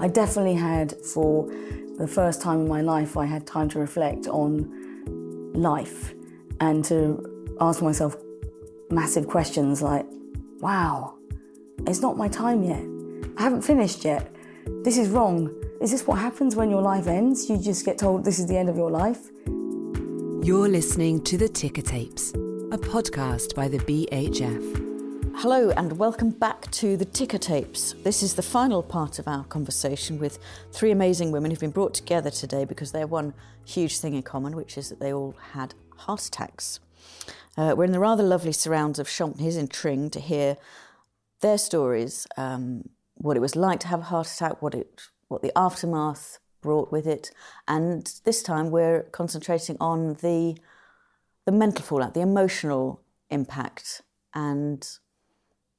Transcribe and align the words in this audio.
I 0.00 0.08
definitely 0.08 0.54
had, 0.54 0.94
for 1.04 1.46
the 1.98 2.08
first 2.08 2.40
time 2.40 2.60
in 2.60 2.68
my 2.68 2.80
life, 2.80 3.18
I 3.18 3.26
had 3.26 3.46
time 3.46 3.68
to 3.70 3.78
reflect 3.78 4.26
on 4.26 5.52
life 5.52 6.14
and 6.58 6.82
to 6.86 7.54
ask 7.60 7.82
myself 7.82 8.16
massive 8.90 9.28
questions 9.28 9.82
like, 9.82 10.06
wow, 10.60 11.14
it's 11.86 12.00
not 12.00 12.16
my 12.16 12.28
time 12.28 12.62
yet. 12.62 12.82
I 13.36 13.42
haven't 13.42 13.60
finished 13.60 14.04
yet. 14.04 14.34
This 14.84 14.96
is 14.96 15.10
wrong. 15.10 15.54
Is 15.82 15.90
this 15.90 16.06
what 16.06 16.18
happens 16.18 16.56
when 16.56 16.70
your 16.70 16.82
life 16.82 17.06
ends? 17.06 17.50
You 17.50 17.58
just 17.58 17.84
get 17.84 17.98
told 17.98 18.24
this 18.24 18.38
is 18.38 18.46
the 18.46 18.56
end 18.56 18.70
of 18.70 18.76
your 18.76 18.90
life? 18.90 19.28
You're 20.42 20.68
listening 20.68 21.22
to 21.24 21.36
The 21.36 21.48
Ticker 21.48 21.82
Tapes, 21.82 22.30
a 22.30 22.78
podcast 22.78 23.54
by 23.54 23.68
the 23.68 23.78
BHF. 23.78 24.89
Hello, 25.36 25.70
and 25.70 25.98
welcome 25.98 26.30
back 26.30 26.70
to 26.72 26.96
the 26.96 27.04
Ticker 27.04 27.38
Tapes. 27.38 27.94
This 28.04 28.22
is 28.22 28.34
the 28.34 28.42
final 28.42 28.82
part 28.82 29.18
of 29.18 29.26
our 29.26 29.44
conversation 29.44 30.18
with 30.18 30.38
three 30.72 30.90
amazing 30.90 31.32
women 31.32 31.50
who've 31.50 31.60
been 31.60 31.70
brought 31.70 31.94
together 31.94 32.30
today 32.30 32.64
because 32.64 32.92
they 32.92 33.00
have 33.00 33.10
one 33.10 33.34
huge 33.64 33.98
thing 33.98 34.14
in 34.14 34.22
common, 34.22 34.54
which 34.54 34.76
is 34.76 34.88
that 34.90 35.00
they 35.00 35.12
all 35.12 35.34
had 35.52 35.74
heart 35.96 36.26
attacks. 36.26 36.80
Uh, 37.56 37.74
we're 37.76 37.84
in 37.84 37.92
the 37.92 37.98
rather 37.98 38.22
lovely 38.22 38.52
surrounds 38.52 38.98
of 38.98 39.08
Champneys 39.08 39.56
in 39.56 39.68
Tring 39.68 40.10
to 40.10 40.20
hear 40.20 40.56
their 41.40 41.58
stories, 41.58 42.26
um, 42.36 42.88
what 43.14 43.36
it 43.36 43.40
was 43.40 43.56
like 43.56 43.80
to 43.80 43.88
have 43.88 44.00
a 44.00 44.04
heart 44.04 44.26
attack, 44.26 44.60
what 44.60 44.74
it, 44.74 45.00
what 45.28 45.42
the 45.42 45.52
aftermath 45.56 46.38
brought 46.60 46.92
with 46.92 47.06
it, 47.06 47.30
and 47.66 48.20
this 48.24 48.42
time 48.42 48.70
we're 48.70 49.02
concentrating 49.04 49.76
on 49.80 50.14
the 50.14 50.56
the 51.46 51.52
mental 51.52 51.82
fallout, 51.82 52.12
the 52.14 52.20
emotional 52.20 53.00
impact, 53.30 54.02
and 54.34 54.98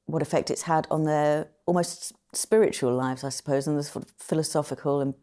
what 0.06 0.22
effect 0.22 0.50
it's 0.50 0.62
had 0.62 0.86
on 0.90 1.04
their 1.04 1.48
almost 1.66 2.12
spiritual 2.32 2.94
lives, 2.94 3.24
I 3.24 3.28
suppose, 3.28 3.66
and 3.66 3.78
the 3.78 3.82
sort 3.82 4.04
of 4.04 4.12
philosophical 4.18 5.14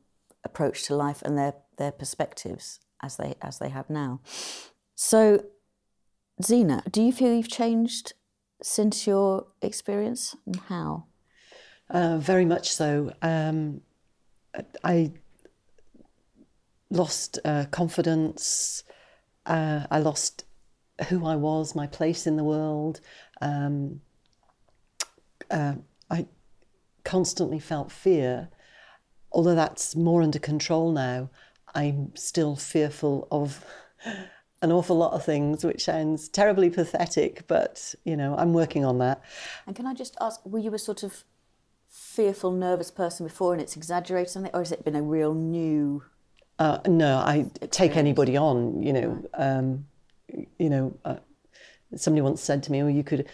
approach 0.44 0.84
to 0.86 0.96
life 0.96 1.22
and 1.22 1.38
their 1.38 1.54
their 1.78 1.92
perspectives 1.92 2.80
as 3.02 3.18
they 3.18 3.36
as 3.42 3.60
they 3.60 3.70
have 3.70 3.90
now. 3.90 4.22
So, 4.96 5.46
Zena, 6.44 6.84
do 6.90 7.02
you 7.02 7.12
feel 7.12 7.34
you've 7.34 7.48
changed 7.48 8.14
since 8.62 9.08
your 9.08 9.48
experience, 9.62 10.36
and 10.46 10.58
how? 10.68 11.06
Uh, 11.90 12.18
very 12.18 12.46
much 12.46 12.72
so. 12.72 13.12
Um, 13.22 13.82
I 14.84 15.12
lost 16.90 17.40
uh, 17.46 17.66
confidence. 17.72 18.84
Uh, 19.46 19.86
I 19.90 20.00
lost 20.00 20.46
who 21.08 21.26
I 21.26 21.36
was, 21.36 21.76
my 21.76 21.88
place 21.88 22.28
in 22.28 22.36
the 22.36 22.44
world. 22.44 23.00
Um, 23.42 24.02
uh, 25.52 25.76
I 26.10 26.28
constantly 27.04 27.60
felt 27.60 27.92
fear. 27.92 28.50
Although 29.32 29.56
that's 29.56 29.96
more 29.96 30.22
under 30.22 30.40
control 30.40 30.92
now, 30.92 31.30
I'm 31.76 32.16
still 32.16 32.56
fearful 32.56 33.28
of 33.32 33.64
an 34.62 34.72
awful 34.72 34.98
lot 34.98 35.14
of 35.14 35.24
things, 35.24 35.64
which 35.64 35.86
sounds 35.86 36.28
terribly 36.28 36.70
pathetic, 36.70 37.46
but 37.48 37.96
you 38.04 38.18
know, 38.18 38.36
I'm 38.38 38.54
working 38.54 38.84
on 38.86 38.98
that. 39.00 39.22
And 39.68 39.76
can 39.76 39.86
I 39.86 39.94
just 39.94 40.18
ask, 40.20 40.44
were 40.46 40.60
you 40.60 40.74
a 40.74 40.80
sort 40.80 41.04
of 41.04 41.24
fearful, 41.90 42.52
nervous 42.52 42.92
person 42.92 43.26
before 43.26 43.54
and 43.54 43.62
it's 43.62 43.76
exaggerated 43.76 44.30
something, 44.32 44.52
or 44.54 44.62
has 44.62 44.72
it 44.72 44.84
been 44.84 44.96
a 44.96 45.02
real 45.02 45.34
new? 45.34 46.04
Uh, 46.58 46.80
no, 46.88 47.18
I 47.18 47.38
experience? 47.38 47.76
take 47.76 47.96
anybody 47.96 48.38
on. 48.38 48.82
You 48.84 48.94
know, 48.94 49.30
um, 49.34 49.86
you 50.58 50.70
know. 50.70 50.98
Uh, 51.06 51.18
somebody 51.96 52.22
once 52.22 52.42
said 52.42 52.62
to 52.64 52.72
me, 52.72 52.84
"Oh, 52.84 52.88
you 52.88 53.04
could 53.04 53.28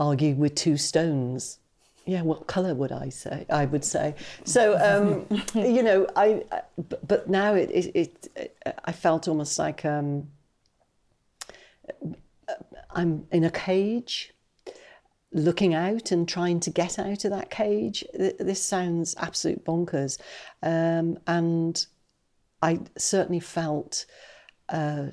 argue 0.00 0.34
with 0.34 0.54
two 0.54 0.76
stones." 0.76 1.58
yeah, 2.06 2.22
what 2.22 2.46
colour 2.48 2.74
would 2.74 2.90
I 2.90 3.08
say? 3.10 3.46
I 3.50 3.66
would 3.66 3.84
say. 3.84 4.16
So, 4.44 4.76
um, 4.78 5.40
you 5.54 5.82
know, 5.82 6.08
I, 6.16 6.42
but 7.06 7.28
now 7.28 7.54
it, 7.54 7.70
it, 7.70 8.28
it, 8.34 8.56
I 8.84 8.90
felt 8.90 9.28
almost 9.28 9.58
like 9.58 9.84
um, 9.84 10.26
I'm 12.90 13.26
in 13.30 13.44
a 13.44 13.50
cage 13.50 14.32
looking 15.32 15.74
out 15.74 16.10
and 16.10 16.28
trying 16.28 16.58
to 16.60 16.70
get 16.70 16.98
out 16.98 17.24
of 17.24 17.30
that 17.30 17.50
cage. 17.50 18.04
This 18.12 18.62
sounds 18.62 19.14
absolute 19.18 19.64
bonkers. 19.64 20.18
Um, 20.62 21.18
and 21.26 21.86
I 22.60 22.80
certainly 22.96 23.40
felt, 23.40 24.06
uh, 24.68 25.06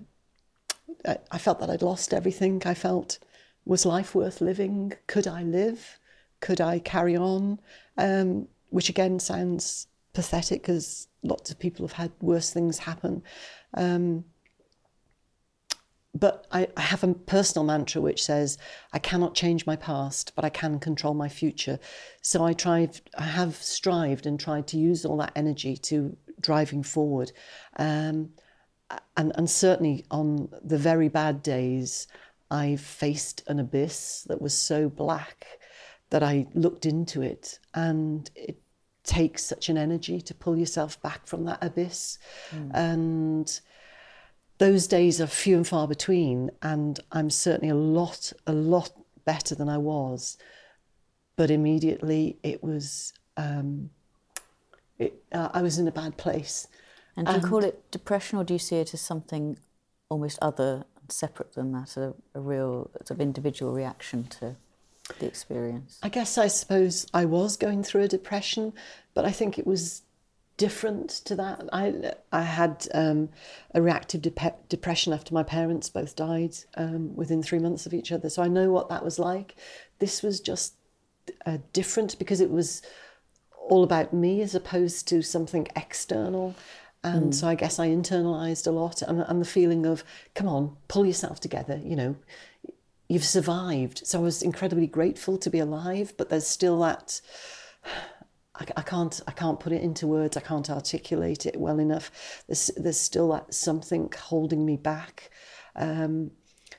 I 1.06 1.38
felt 1.38 1.60
that 1.60 1.70
I'd 1.70 1.84
lost 1.84 2.14
everything. 2.14 2.64
I 2.66 2.74
felt, 2.74 3.20
was 3.68 3.86
life 3.86 4.16
worth 4.16 4.42
living? 4.42 4.94
Could 5.08 5.28
I 5.28 5.44
live? 5.44 6.00
could 6.40 6.62
I 6.62 6.80
carry 6.80 7.16
on? 7.16 7.60
Um, 7.98 8.48
which 8.70 8.90
again 8.90 9.20
sounds 9.20 9.88
pathetic 10.14 10.62
because 10.62 11.08
lots 11.24 11.50
of 11.50 11.60
people 11.60 11.86
have 11.88 11.94
had 11.94 12.12
worse 12.22 12.52
things 12.52 12.80
happen. 12.80 13.24
Um, 13.74 14.26
but 16.14 16.48
I, 16.52 16.68
I, 16.76 16.82
have 16.82 17.04
a 17.04 17.14
personal 17.14 17.64
mantra 17.64 18.02
which 18.02 18.24
says 18.24 18.58
I 18.92 18.98
cannot 18.98 19.36
change 19.36 19.68
my 19.68 19.76
past, 19.76 20.34
but 20.36 20.44
I 20.44 20.50
can 20.50 20.80
control 20.80 21.14
my 21.14 21.30
future. 21.30 21.80
So 22.22 22.44
I 22.44 22.54
tried, 22.54 23.02
I 23.18 23.24
have 23.24 23.56
strived 23.56 24.26
and 24.26 24.40
tried 24.40 24.68
to 24.68 24.78
use 24.78 25.06
all 25.06 25.18
that 25.18 25.34
energy 25.36 25.78
to 25.78 26.18
driving 26.40 26.82
forward. 26.82 27.32
Um, 27.78 28.32
and, 29.16 29.32
and 29.36 29.50
certainly 29.50 30.06
on 30.10 30.50
the 30.64 30.78
very 30.78 31.08
bad 31.08 31.44
days, 31.44 32.08
I 32.50 32.76
faced 32.78 33.44
an 33.48 33.60
abyss 33.60 34.24
that 34.28 34.42
was 34.42 34.54
so 34.54 34.90
black 34.90 35.46
that 36.10 36.24
I 36.24 36.48
looked 36.54 36.86
into 36.86 37.22
it 37.22 37.60
and 37.74 38.30
it 38.36 38.62
takes 39.04 39.44
such 39.44 39.70
an 39.70 39.78
energy 39.78 40.22
to 40.22 40.34
pull 40.34 40.58
yourself 40.58 41.02
back 41.02 41.28
from 41.28 41.46
that 41.46 41.64
abyss. 41.64 42.20
Mm. 42.52 42.72
And 42.74 43.62
those 44.58 44.88
days 44.88 45.20
are 45.22 45.28
few 45.28 45.56
and 45.58 45.68
far 45.68 45.88
between 45.88 46.52
and 46.62 47.00
I'm 47.12 47.30
certainly 47.30 47.70
a 47.70 47.76
lot, 47.76 48.32
a 48.46 48.54
lot 48.54 48.92
better 49.26 49.56
than 49.56 49.70
I 49.70 49.78
was. 49.78 50.38
But 51.36 51.52
immediately 51.52 52.38
it 52.44 52.64
was, 52.64 53.14
um, 53.36 53.90
it, 54.98 55.22
uh, 55.32 55.50
I 55.54 55.62
was 55.62 55.78
in 55.78 55.88
a 55.88 55.92
bad 55.92 56.18
place. 56.18 56.68
And 57.16 57.28
do 57.28 57.34
you 57.34 57.40
and, 57.40 57.48
call 57.48 57.64
it 57.64 57.92
depression 57.92 58.38
or 58.40 58.44
do 58.44 58.54
you 58.54 58.60
see 58.60 58.78
it 58.78 58.94
as 58.94 59.02
something 59.02 59.58
almost 60.10 60.40
other, 60.42 60.86
separate 61.12 61.54
than 61.54 61.72
that, 61.74 61.98
a, 61.98 62.14
a 62.34 62.40
real 62.40 62.90
sort 62.96 63.12
of 63.12 63.22
individual 63.22 63.74
reaction 63.74 64.26
to 64.26 64.56
the 65.20 65.26
experience? 65.26 66.00
I 66.04 66.10
guess 66.10 66.38
I 66.38 66.48
suppose 66.48 67.08
I 67.14 67.26
was 67.26 67.58
going 67.58 67.84
through 67.84 68.04
a 68.04 68.08
depression, 68.08 68.74
but 69.14 69.26
I 69.26 69.32
think 69.32 69.58
it 69.58 69.66
was 69.68 70.04
different 70.58 71.10
to 71.10 71.36
that. 71.36 71.70
I 71.72 72.14
I 72.32 72.42
had 72.42 72.88
um, 72.94 73.30
a 73.74 73.82
reactive 73.82 74.22
de- 74.22 74.56
depression 74.70 75.14
after 75.14 75.34
my 75.34 75.44
parents 75.44 75.90
both 75.90 76.16
died 76.16 76.56
um, 76.76 77.16
within 77.16 77.42
three 77.42 77.60
months 77.60 77.86
of 77.86 77.94
each 77.94 78.12
other, 78.12 78.30
so 78.30 78.44
I 78.44 78.48
know 78.48 78.72
what 78.72 78.90
that 78.90 79.04
was 79.04 79.20
like. 79.20 79.56
This 80.00 80.22
was 80.22 80.40
just 80.40 80.74
uh, 81.46 81.58
different 81.74 82.18
because 82.20 82.42
it 82.42 82.50
was 82.50 82.82
all 83.70 83.84
about 83.84 84.14
me 84.14 84.42
as 84.42 84.56
opposed 84.56 85.08
to 85.10 85.22
something 85.22 85.68
external. 85.76 86.56
And 87.04 87.32
mm. 87.32 87.34
so 87.34 87.48
I 87.48 87.56
guess 87.56 87.80
I 87.80 87.90
internalized 87.90 88.68
a 88.68 88.72
lot 88.72 89.02
and, 89.02 89.22
and 89.22 89.42
the 89.42 89.46
feeling 89.46 89.86
of, 89.86 90.04
come 90.36 90.48
on, 90.48 90.76
pull 90.88 91.06
yourself 91.06 91.40
together, 91.40 91.80
you 91.84 91.96
know, 91.96 92.16
you've 93.08 93.24
survived. 93.24 94.06
So 94.06 94.20
I 94.20 94.22
was 94.22 94.42
incredibly 94.42 94.88
grateful 94.88 95.38
to 95.38 95.50
be 95.50 95.60
alive, 95.60 96.14
but 96.18 96.30
there's 96.30 96.48
still 96.48 96.80
that. 96.80 97.22
I, 98.56 98.66
I 98.78 98.82
can't. 98.82 99.22
I 99.28 99.32
can't 99.32 99.60
put 99.60 99.72
it 99.72 99.82
into 99.82 100.08
words. 100.08 100.36
I 100.36 100.42
can't 100.42 100.70
articulate 100.70 101.46
it 101.46 101.58
well 101.58 101.80
enough. 101.80 102.44
There's, 102.48 102.72
there's 102.76 103.00
still 103.00 103.30
that 103.30 103.54
something 103.54 104.12
holding 104.18 104.66
me 104.66 104.78
back. 104.78 105.30
Um, 105.76 106.32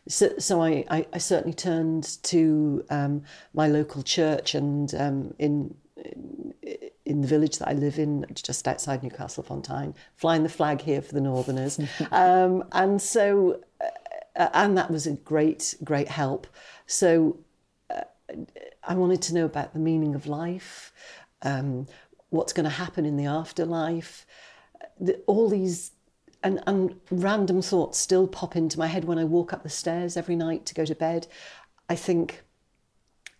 so, 0.08 0.30
so 0.38 0.62
I, 0.62 0.84
I, 0.90 1.06
I, 1.12 1.18
certainly 1.18 1.54
turned 1.54 2.22
to 2.24 2.84
um, 2.90 3.22
my 3.54 3.68
local 3.68 4.02
church 4.02 4.54
and 4.54 4.92
um, 4.94 5.34
in 5.38 5.74
in 7.04 7.22
the 7.22 7.28
village 7.28 7.58
that 7.58 7.68
I 7.68 7.72
live 7.72 7.98
in, 7.98 8.26
just 8.34 8.68
outside 8.68 9.02
Newcastle 9.02 9.42
upon 9.42 9.62
Tyne, 9.62 9.94
flying 10.16 10.42
the 10.42 10.48
flag 10.48 10.82
here 10.82 11.00
for 11.00 11.14
the 11.14 11.20
Northerners. 11.20 11.80
um, 12.12 12.64
and 12.72 13.00
so 13.00 13.60
uh, 14.38 14.48
and 14.54 14.78
that 14.78 14.90
was 14.90 15.06
a 15.06 15.12
great, 15.12 15.74
great 15.82 16.08
help. 16.08 16.46
So 16.86 17.38
uh, 17.90 18.02
I 18.84 18.94
wanted 18.94 19.20
to 19.22 19.34
know 19.34 19.44
about 19.44 19.72
the 19.74 19.80
meaning 19.80 20.14
of 20.14 20.26
life, 20.26 20.92
um, 21.42 21.86
what's 22.30 22.52
going 22.52 22.64
to 22.64 22.70
happen 22.70 23.04
in 23.04 23.16
the 23.16 23.26
afterlife, 23.26 24.24
the, 24.98 25.16
all 25.26 25.48
these. 25.48 25.90
And, 26.40 26.62
and 26.68 26.94
random 27.10 27.62
thoughts 27.62 27.98
still 27.98 28.28
pop 28.28 28.54
into 28.54 28.78
my 28.78 28.86
head 28.86 29.04
when 29.06 29.18
I 29.18 29.24
walk 29.24 29.52
up 29.52 29.64
the 29.64 29.68
stairs 29.68 30.16
every 30.16 30.36
night 30.36 30.66
to 30.66 30.74
go 30.74 30.84
to 30.84 30.94
bed. 30.94 31.26
I 31.88 31.96
think, 31.96 32.44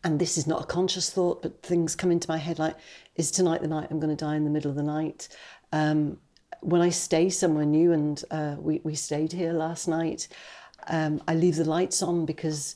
and 0.09 0.19
this 0.19 0.39
is 0.39 0.47
not 0.47 0.63
a 0.63 0.65
conscious 0.65 1.11
thought, 1.11 1.43
but 1.43 1.63
things 1.63 1.95
come 1.95 2.11
into 2.11 2.31
my 2.31 2.39
head 2.39 2.59
like, 2.59 2.75
is 3.17 3.31
tonight 3.31 3.61
the 3.61 3.69
night 3.69 3.89
I'm 3.91 4.01
going 4.01 4.17
to 4.17 4.25
die 4.25 4.37
in 4.37 4.45
the 4.45 4.51
middle 4.51 4.71
of 4.71 4.77
the 4.77 4.83
night? 4.83 5.29
Um, 5.71 6.17
when 6.61 6.81
I 6.81 6.89
stay 6.89 7.29
somewhere 7.29 7.67
new, 7.67 7.93
and 7.93 8.25
uh, 8.31 8.57
we, 8.59 8.81
we 8.85 8.95
stayed 8.95 9.33
here 9.33 9.53
last 9.53 9.87
night, 9.87 10.27
um, 10.87 11.23
I 11.29 11.35
leave 11.35 11.57
the 11.57 11.67
lights 11.67 12.03
on 12.03 12.25
because 12.25 12.75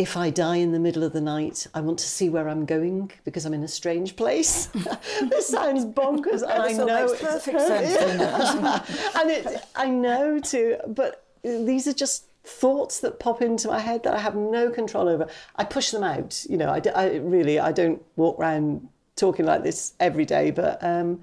if 0.00 0.16
I 0.16 0.30
die 0.30 0.56
in 0.56 0.72
the 0.72 0.80
middle 0.80 1.04
of 1.04 1.12
the 1.12 1.20
night, 1.20 1.68
I 1.74 1.80
want 1.80 2.00
to 2.00 2.08
see 2.08 2.28
where 2.28 2.48
I'm 2.48 2.64
going 2.64 3.12
because 3.24 3.46
I'm 3.46 3.54
in 3.54 3.62
a 3.62 3.68
strange 3.68 4.16
place. 4.16 4.66
this 5.20 5.46
sounds 5.46 5.84
bonkers, 5.84 6.42
and 6.42 6.50
I 6.60 6.72
know 6.72 7.06
makes 7.06 7.22
perfect 7.22 7.60
sense. 7.68 9.14
and 9.14 9.30
it, 9.30 9.64
I 9.76 9.88
know 9.88 10.40
too, 10.40 10.78
but 10.88 11.24
these 11.44 11.86
are 11.86 11.92
just 11.92 12.31
thoughts 12.44 13.00
that 13.00 13.20
pop 13.20 13.40
into 13.40 13.68
my 13.68 13.78
head 13.78 14.02
that 14.02 14.14
I 14.14 14.18
have 14.18 14.34
no 14.34 14.70
control 14.70 15.08
over. 15.08 15.28
I 15.56 15.64
push 15.64 15.90
them 15.90 16.02
out. 16.02 16.44
You 16.48 16.56
know, 16.56 16.68
I, 16.68 16.80
I 16.94 17.16
really 17.16 17.58
I 17.58 17.72
don't 17.72 18.02
walk 18.16 18.38
around 18.38 18.88
talking 19.16 19.46
like 19.46 19.62
this 19.62 19.94
every 20.00 20.24
day, 20.24 20.50
but 20.50 20.82
um, 20.82 21.20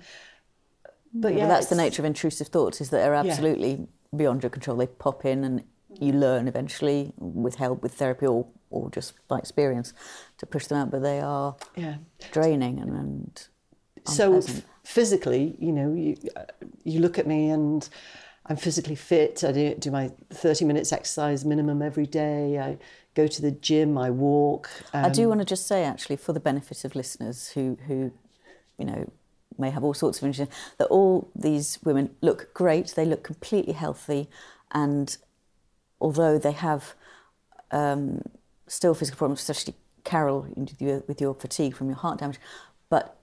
but 1.13 1.33
yeah, 1.33 1.47
that's 1.47 1.67
the 1.67 1.75
nature 1.75 2.01
of 2.01 2.05
intrusive 2.05 2.47
thoughts 2.47 2.81
is 2.81 2.89
that 2.91 2.97
they're 2.99 3.13
absolutely 3.13 3.87
beyond 4.15 4.43
your 4.43 4.49
control. 4.49 4.77
They 4.77 4.87
pop 4.87 5.25
in 5.25 5.43
and 5.43 5.63
you 5.99 6.13
learn 6.13 6.47
eventually 6.47 7.13
with 7.17 7.55
help, 7.55 7.81
with 7.81 7.93
therapy 7.95 8.27
or, 8.27 8.47
or 8.69 8.89
just 8.91 9.15
by 9.27 9.39
experience 9.39 9.93
to 10.37 10.45
push 10.45 10.67
them 10.67 10.77
out, 10.77 10.91
but 10.91 11.01
they 11.01 11.19
are 11.19 11.55
Yeah. 11.75 11.95
draining 12.31 12.79
and, 12.79 12.95
and 12.95 13.47
so 14.05 14.41
physically, 14.83 15.55
you 15.59 15.71
know, 15.71 15.93
you 15.93 16.15
uh, 16.35 16.45
you 16.83 16.99
look 16.99 17.19
at 17.19 17.27
me 17.27 17.49
and 17.49 17.87
I'm 18.49 18.57
physically 18.57 18.95
fit. 18.95 19.43
I 19.43 19.51
do, 19.51 19.75
do 19.75 19.91
my 19.91 20.11
30 20.31 20.65
minutes 20.65 20.91
exercise 20.91 21.45
minimum 21.45 21.83
every 21.83 22.07
day. 22.07 22.57
I 22.57 22.79
go 23.13 23.27
to 23.27 23.41
the 23.41 23.51
gym. 23.51 23.95
I 23.95 24.09
walk. 24.09 24.69
I 24.91 25.09
do 25.09 25.23
um, 25.23 25.29
want 25.29 25.41
to 25.41 25.45
just 25.45 25.67
say, 25.67 25.83
actually, 25.83 26.15
for 26.15 26.33
the 26.33 26.39
benefit 26.39 26.83
of 26.83 26.95
listeners 26.95 27.49
who, 27.49 27.77
who, 27.85 28.11
you 28.79 28.85
know, 28.85 29.11
may 29.59 29.69
have 29.69 29.83
all 29.83 29.93
sorts 29.93 30.17
of 30.17 30.23
information, 30.23 30.51
that 30.79 30.87
all 30.87 31.29
these 31.35 31.77
women 31.83 32.15
look 32.21 32.51
great. 32.55 32.93
They 32.95 33.05
look 33.05 33.23
completely 33.23 33.73
healthy, 33.73 34.29
and 34.71 35.15
although 36.01 36.39
they 36.39 36.53
have 36.53 36.95
um, 37.69 38.23
still 38.67 38.95
physical 38.95 39.17
problems, 39.17 39.41
especially 39.41 39.75
Carol 40.05 40.47
with 41.07 41.21
your 41.21 41.35
fatigue 41.35 41.75
from 41.75 41.87
your 41.87 41.97
heart 41.97 42.19
damage, 42.19 42.39
but 42.89 43.18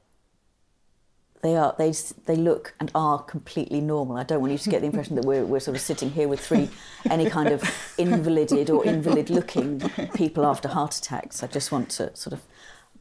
they 1.42 1.56
are 1.56 1.74
they 1.78 1.92
they 2.26 2.36
look 2.36 2.74
and 2.80 2.90
are 2.94 3.22
completely 3.22 3.80
normal. 3.80 4.16
I 4.16 4.22
don't 4.22 4.40
want 4.40 4.52
you 4.52 4.58
to 4.58 4.70
get 4.70 4.80
the 4.80 4.86
impression 4.86 5.16
that 5.16 5.24
we're 5.24 5.44
we're 5.44 5.60
sort 5.60 5.76
of 5.76 5.82
sitting 5.82 6.10
here 6.10 6.28
with 6.28 6.40
three 6.40 6.68
any 7.10 7.28
kind 7.28 7.48
of 7.48 7.62
invalided 7.98 8.70
or 8.70 8.84
invalid 8.84 9.30
looking 9.30 9.80
people 10.14 10.46
after 10.46 10.68
heart 10.68 10.96
attacks. 10.96 11.42
I 11.42 11.46
just 11.46 11.70
want 11.72 11.90
to 11.90 12.14
sort 12.16 12.32
of 12.32 12.42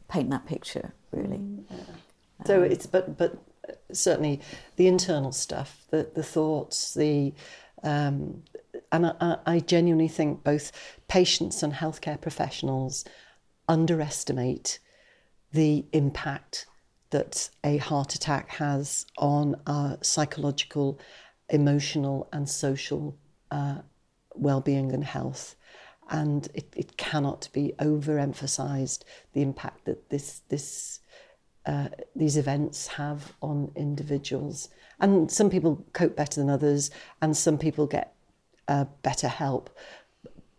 paint 0.08 0.30
that 0.30 0.46
picture 0.46 0.92
really. 1.12 1.40
So 2.44 2.62
it's 2.62 2.86
but 2.86 3.16
but 3.16 3.38
certainly 3.92 4.40
the 4.76 4.86
internal 4.86 5.32
stuff, 5.32 5.84
the 5.90 6.10
the 6.14 6.22
thoughts, 6.22 6.94
the 6.94 7.32
um, 7.82 8.42
and 8.92 9.06
I, 9.06 9.38
I 9.46 9.60
genuinely 9.60 10.08
think 10.08 10.44
both 10.44 10.72
patients 11.08 11.62
and 11.62 11.72
healthcare 11.72 12.20
professionals 12.20 13.04
underestimate 13.68 14.78
the 15.52 15.84
impact 15.92 16.66
that 17.10 17.50
a 17.64 17.76
heart 17.76 18.14
attack 18.14 18.48
has 18.50 19.06
on 19.18 19.56
our 19.66 19.98
psychological, 20.02 20.98
emotional, 21.48 22.28
and 22.32 22.48
social 22.48 23.16
uh, 23.50 23.78
well-being 24.34 24.92
and 24.92 25.04
health. 25.04 25.56
And 26.08 26.48
it, 26.54 26.72
it 26.76 26.96
cannot 26.96 27.48
be 27.52 27.74
overemphasized 27.78 29.02
the 29.32 29.42
impact 29.42 29.86
that 29.86 30.08
this 30.10 30.42
this 30.48 31.00
uh, 31.64 31.88
these 32.14 32.36
events 32.36 32.86
have 32.86 33.32
on 33.42 33.72
individuals. 33.74 34.68
And 35.00 35.30
some 35.30 35.50
people 35.50 35.84
cope 35.92 36.14
better 36.14 36.40
than 36.40 36.48
others, 36.48 36.90
and 37.20 37.36
some 37.36 37.58
people 37.58 37.86
get 37.86 38.14
uh, 38.68 38.84
better 39.02 39.28
help. 39.28 39.70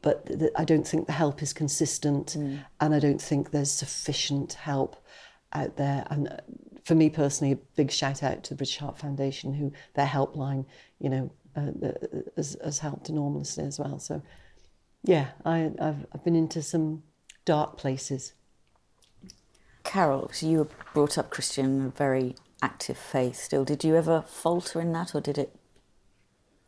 But 0.01 0.25
th- 0.25 0.51
I 0.55 0.65
don't 0.65 0.87
think 0.87 1.07
the 1.07 1.13
help 1.13 1.41
is 1.41 1.53
consistent, 1.53 2.35
and 2.35 2.93
I 2.93 2.99
don't 2.99 3.21
think 3.21 3.51
there's 3.51 3.71
sufficient 3.71 4.53
help 4.53 4.97
out 5.53 5.77
there. 5.77 6.05
And 6.09 6.27
uh, 6.27 6.37
for 6.83 6.95
me 6.95 7.09
personally, 7.09 7.53
a 7.53 7.57
big 7.75 7.91
shout 7.91 8.23
out 8.23 8.43
to 8.43 8.49
the 8.51 8.55
British 8.57 8.77
Heart 8.77 8.97
Foundation, 8.97 9.53
who 9.53 9.71
their 9.95 10.05
helpline, 10.05 10.65
you 10.99 11.09
know, 11.09 11.31
uh, 11.55 11.71
uh, 11.85 11.91
has, 12.35 12.57
has 12.63 12.79
helped 12.79 13.09
enormously 13.09 13.65
as 13.65 13.79
well. 13.79 13.99
So, 13.99 14.21
yeah, 15.03 15.29
I, 15.45 15.71
I've, 15.79 16.05
I've 16.13 16.23
been 16.23 16.35
into 16.35 16.61
some 16.61 17.03
dark 17.45 17.77
places. 17.77 18.33
Carol, 19.83 20.29
so 20.33 20.45
you 20.45 20.59
were 20.59 20.67
brought 20.93 21.17
up 21.17 21.29
Christian, 21.29 21.85
a 21.85 21.89
very 21.89 22.35
active 22.61 22.97
faith 22.97 23.37
still. 23.37 23.63
Did 23.63 23.83
you 23.83 23.95
ever 23.95 24.23
falter 24.27 24.81
in 24.81 24.91
that 24.93 25.15
or 25.15 25.21
did 25.21 25.37
it 25.37 25.55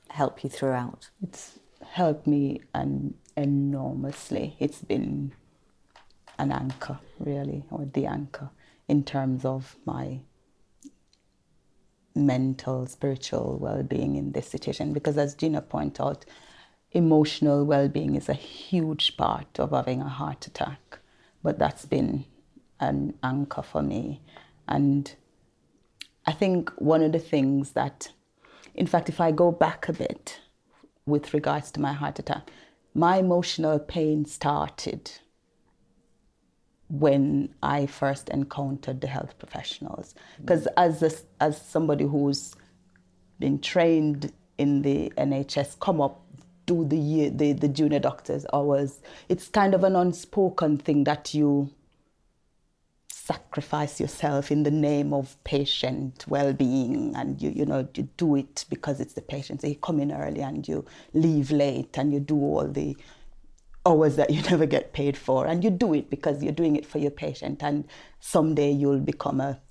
help 0.09 0.43
you 0.43 0.49
throughout? 0.49 1.09
It's 1.21 1.59
helped 1.85 2.27
me 2.27 2.61
an 2.73 3.15
enormously. 3.35 4.55
It's 4.59 4.81
been 4.81 5.33
an 6.37 6.51
anchor, 6.51 6.99
really, 7.19 7.65
or 7.69 7.85
the 7.85 8.05
anchor 8.05 8.51
in 8.89 9.03
terms 9.03 9.45
of 9.45 9.77
my 9.85 10.19
mental, 12.15 12.87
spiritual 12.87 13.57
well 13.59 13.83
being 13.83 14.15
in 14.15 14.31
this 14.31 14.47
situation. 14.47 14.91
Because, 14.91 15.17
as 15.17 15.37
Zena 15.39 15.61
pointed 15.61 16.01
out, 16.01 16.25
emotional 16.91 17.65
well 17.65 17.87
being 17.87 18.15
is 18.15 18.27
a 18.27 18.33
huge 18.33 19.15
part 19.15 19.59
of 19.59 19.71
having 19.71 20.01
a 20.01 20.09
heart 20.09 20.47
attack. 20.47 20.99
But 21.43 21.59
that's 21.59 21.85
been 21.85 22.25
an 22.79 23.13
anchor 23.23 23.61
for 23.61 23.81
me. 23.81 24.21
And 24.67 25.13
I 26.25 26.31
think 26.33 26.71
one 26.77 27.03
of 27.03 27.11
the 27.11 27.19
things 27.19 27.71
that, 27.71 28.11
in 28.75 28.87
fact, 28.87 29.07
if 29.07 29.21
I 29.21 29.31
go 29.31 29.51
back 29.51 29.87
a 29.87 29.93
bit 29.93 30.41
with 31.05 31.33
regards 31.33 31.71
to 31.71 31.79
my 31.79 31.93
heart 31.93 32.19
attack, 32.19 32.51
my 32.93 33.17
emotional 33.17 33.79
pain 33.79 34.25
started 34.25 35.11
when 36.89 37.53
I 37.61 37.85
first 37.85 38.29
encountered 38.29 39.01
the 39.01 39.07
health 39.07 39.37
professionals. 39.37 40.15
Because 40.41 40.67
as, 40.75 41.03
a, 41.03 41.11
as 41.41 41.61
somebody 41.61 42.05
who's 42.05 42.55
been 43.39 43.59
trained 43.59 44.31
in 44.57 44.81
the 44.81 45.13
NHS, 45.17 45.79
come 45.79 46.01
up, 46.01 46.21
do 46.65 46.85
the, 46.85 46.97
year, 46.97 47.29
the, 47.29 47.53
the 47.53 47.67
junior 47.67 47.99
doctor's 47.99 48.45
hours, 48.53 48.99
it's 49.27 49.47
kind 49.47 49.73
of 49.73 49.83
an 49.83 49.95
unspoken 49.95 50.77
thing 50.77 51.03
that 51.05 51.33
you 51.33 51.69
sacrifice 53.29 53.99
yourself 53.99 54.51
in 54.51 54.63
the 54.63 54.71
name 54.71 55.13
of 55.13 55.37
patient 55.43 56.25
well-being 56.27 57.15
and 57.15 57.39
you 57.39 57.51
you 57.51 57.63
know 57.63 57.87
you 57.93 58.09
do 58.17 58.35
it 58.35 58.65
because 58.71 58.99
it's 58.99 59.13
the 59.13 59.21
patient 59.21 59.61
so 59.61 59.67
you 59.67 59.75
come 59.75 59.99
in 59.99 60.11
early 60.11 60.41
and 60.41 60.67
you 60.67 60.83
leave 61.13 61.51
late 61.51 61.95
and 61.99 62.11
you 62.11 62.19
do 62.19 62.35
all 62.35 62.67
the 62.67 62.97
hours 63.85 64.15
that 64.15 64.29
you 64.29 64.41
never 64.49 64.65
get 64.65 64.93
paid 64.93 65.17
for. 65.17 65.45
And 65.45 65.63
you 65.63 65.69
do 65.69 65.93
it 65.93 66.09
because 66.09 66.43
you're 66.43 66.51
doing 66.51 66.75
it 66.75 66.85
for 66.85 66.99
your 66.99 67.11
patient. 67.11 67.63
And 67.63 67.87
someday 68.19 68.71
you'll 68.71 68.99
become 68.99 69.39
a 69.41 69.61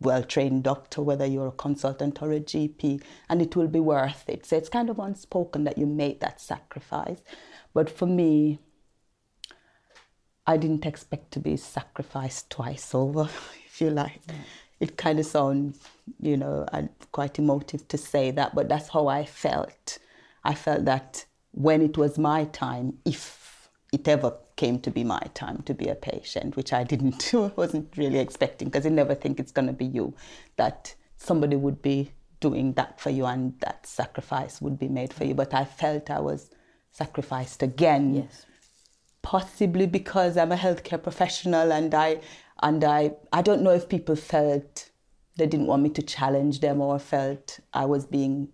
well-trained 0.00 0.62
doctor 0.62 1.00
whether 1.00 1.24
you're 1.24 1.48
a 1.48 1.52
consultant 1.52 2.20
or 2.20 2.30
a 2.32 2.40
GP 2.40 3.02
and 3.28 3.40
it 3.40 3.56
will 3.56 3.68
be 3.68 3.80
worth 3.80 4.28
it. 4.28 4.44
So 4.44 4.56
it's 4.56 4.68
kind 4.68 4.90
of 4.90 4.98
unspoken 4.98 5.64
that 5.64 5.78
you 5.78 5.86
made 5.86 6.20
that 6.20 6.40
sacrifice. 6.40 7.22
But 7.72 7.88
for 7.88 8.06
me 8.06 8.58
I 10.46 10.56
didn't 10.56 10.84
expect 10.84 11.32
to 11.32 11.40
be 11.40 11.56
sacrificed 11.56 12.50
twice 12.50 12.94
over, 12.94 13.22
if 13.66 13.80
you 13.80 13.90
like. 13.90 14.20
It 14.78 14.96
kind 14.96 15.18
of 15.18 15.26
sounds, 15.26 15.80
you 16.20 16.36
know, 16.36 16.66
uh, 16.72 16.82
quite 17.12 17.38
emotive 17.38 17.88
to 17.88 17.96
say 17.96 18.30
that, 18.32 18.54
but 18.54 18.68
that's 18.68 18.88
how 18.88 19.06
I 19.06 19.24
felt. 19.24 19.98
I 20.42 20.54
felt 20.54 20.84
that 20.84 21.24
when 21.54 21.82
it 21.82 21.96
was 21.96 22.18
my 22.18 22.44
time, 22.46 22.98
if 23.04 23.70
it 23.92 24.08
ever 24.08 24.36
came 24.56 24.80
to 24.80 24.90
be 24.90 25.04
my 25.04 25.20
time 25.34 25.62
to 25.62 25.74
be 25.74 25.88
a 25.88 25.94
patient, 25.94 26.56
which 26.56 26.72
I 26.72 26.84
didn't, 26.84 27.32
wasn't 27.56 27.96
really 27.96 28.18
expecting, 28.18 28.68
because 28.68 28.84
you 28.84 28.90
never 28.90 29.14
think 29.14 29.38
it's 29.38 29.52
going 29.52 29.68
to 29.68 29.72
be 29.72 29.86
you, 29.86 30.14
that 30.56 30.94
somebody 31.16 31.56
would 31.56 31.80
be 31.80 32.10
doing 32.40 32.72
that 32.74 33.00
for 33.00 33.10
you 33.10 33.24
and 33.24 33.58
that 33.60 33.86
sacrifice 33.86 34.60
would 34.60 34.78
be 34.78 34.88
made 34.88 35.12
for 35.12 35.24
you. 35.24 35.34
But 35.34 35.54
I 35.54 35.64
felt 35.64 36.10
I 36.10 36.20
was 36.20 36.50
sacrificed 36.90 37.62
again 37.62 38.14
Yes. 38.14 38.46
possibly 39.22 39.86
because 39.86 40.36
I'm 40.36 40.52
a 40.52 40.56
healthcare 40.56 41.02
professional 41.02 41.72
and 41.72 41.94
I 41.94 42.20
and 42.62 42.84
I 42.84 43.12
I 43.32 43.42
don't 43.42 43.62
know 43.62 43.70
if 43.70 43.88
people 43.88 44.16
felt 44.16 44.90
they 45.36 45.46
didn't 45.46 45.66
want 45.66 45.82
me 45.82 45.90
to 45.90 46.02
challenge 46.02 46.60
them 46.60 46.80
or 46.80 46.98
felt 46.98 47.60
I 47.72 47.86
was 47.86 48.06
being 48.06 48.48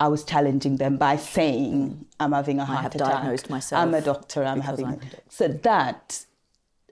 I 0.00 0.08
was 0.08 0.24
challenging 0.24 0.76
them 0.76 0.96
by 0.96 1.16
saying 1.16 2.04
I'm 2.18 2.32
having 2.32 2.58
a 2.58 2.64
heart 2.64 2.80
I 2.80 2.82
have 2.82 2.94
attack. 2.94 3.08
diagnosed 3.12 3.50
myself 3.50 3.80
I'm 3.82 3.94
a 3.94 4.00
doctor. 4.00 4.44
I'm 4.44 4.60
having 4.60 4.86
I'm- 4.86 5.00
so 5.28 5.48
that 5.48 6.24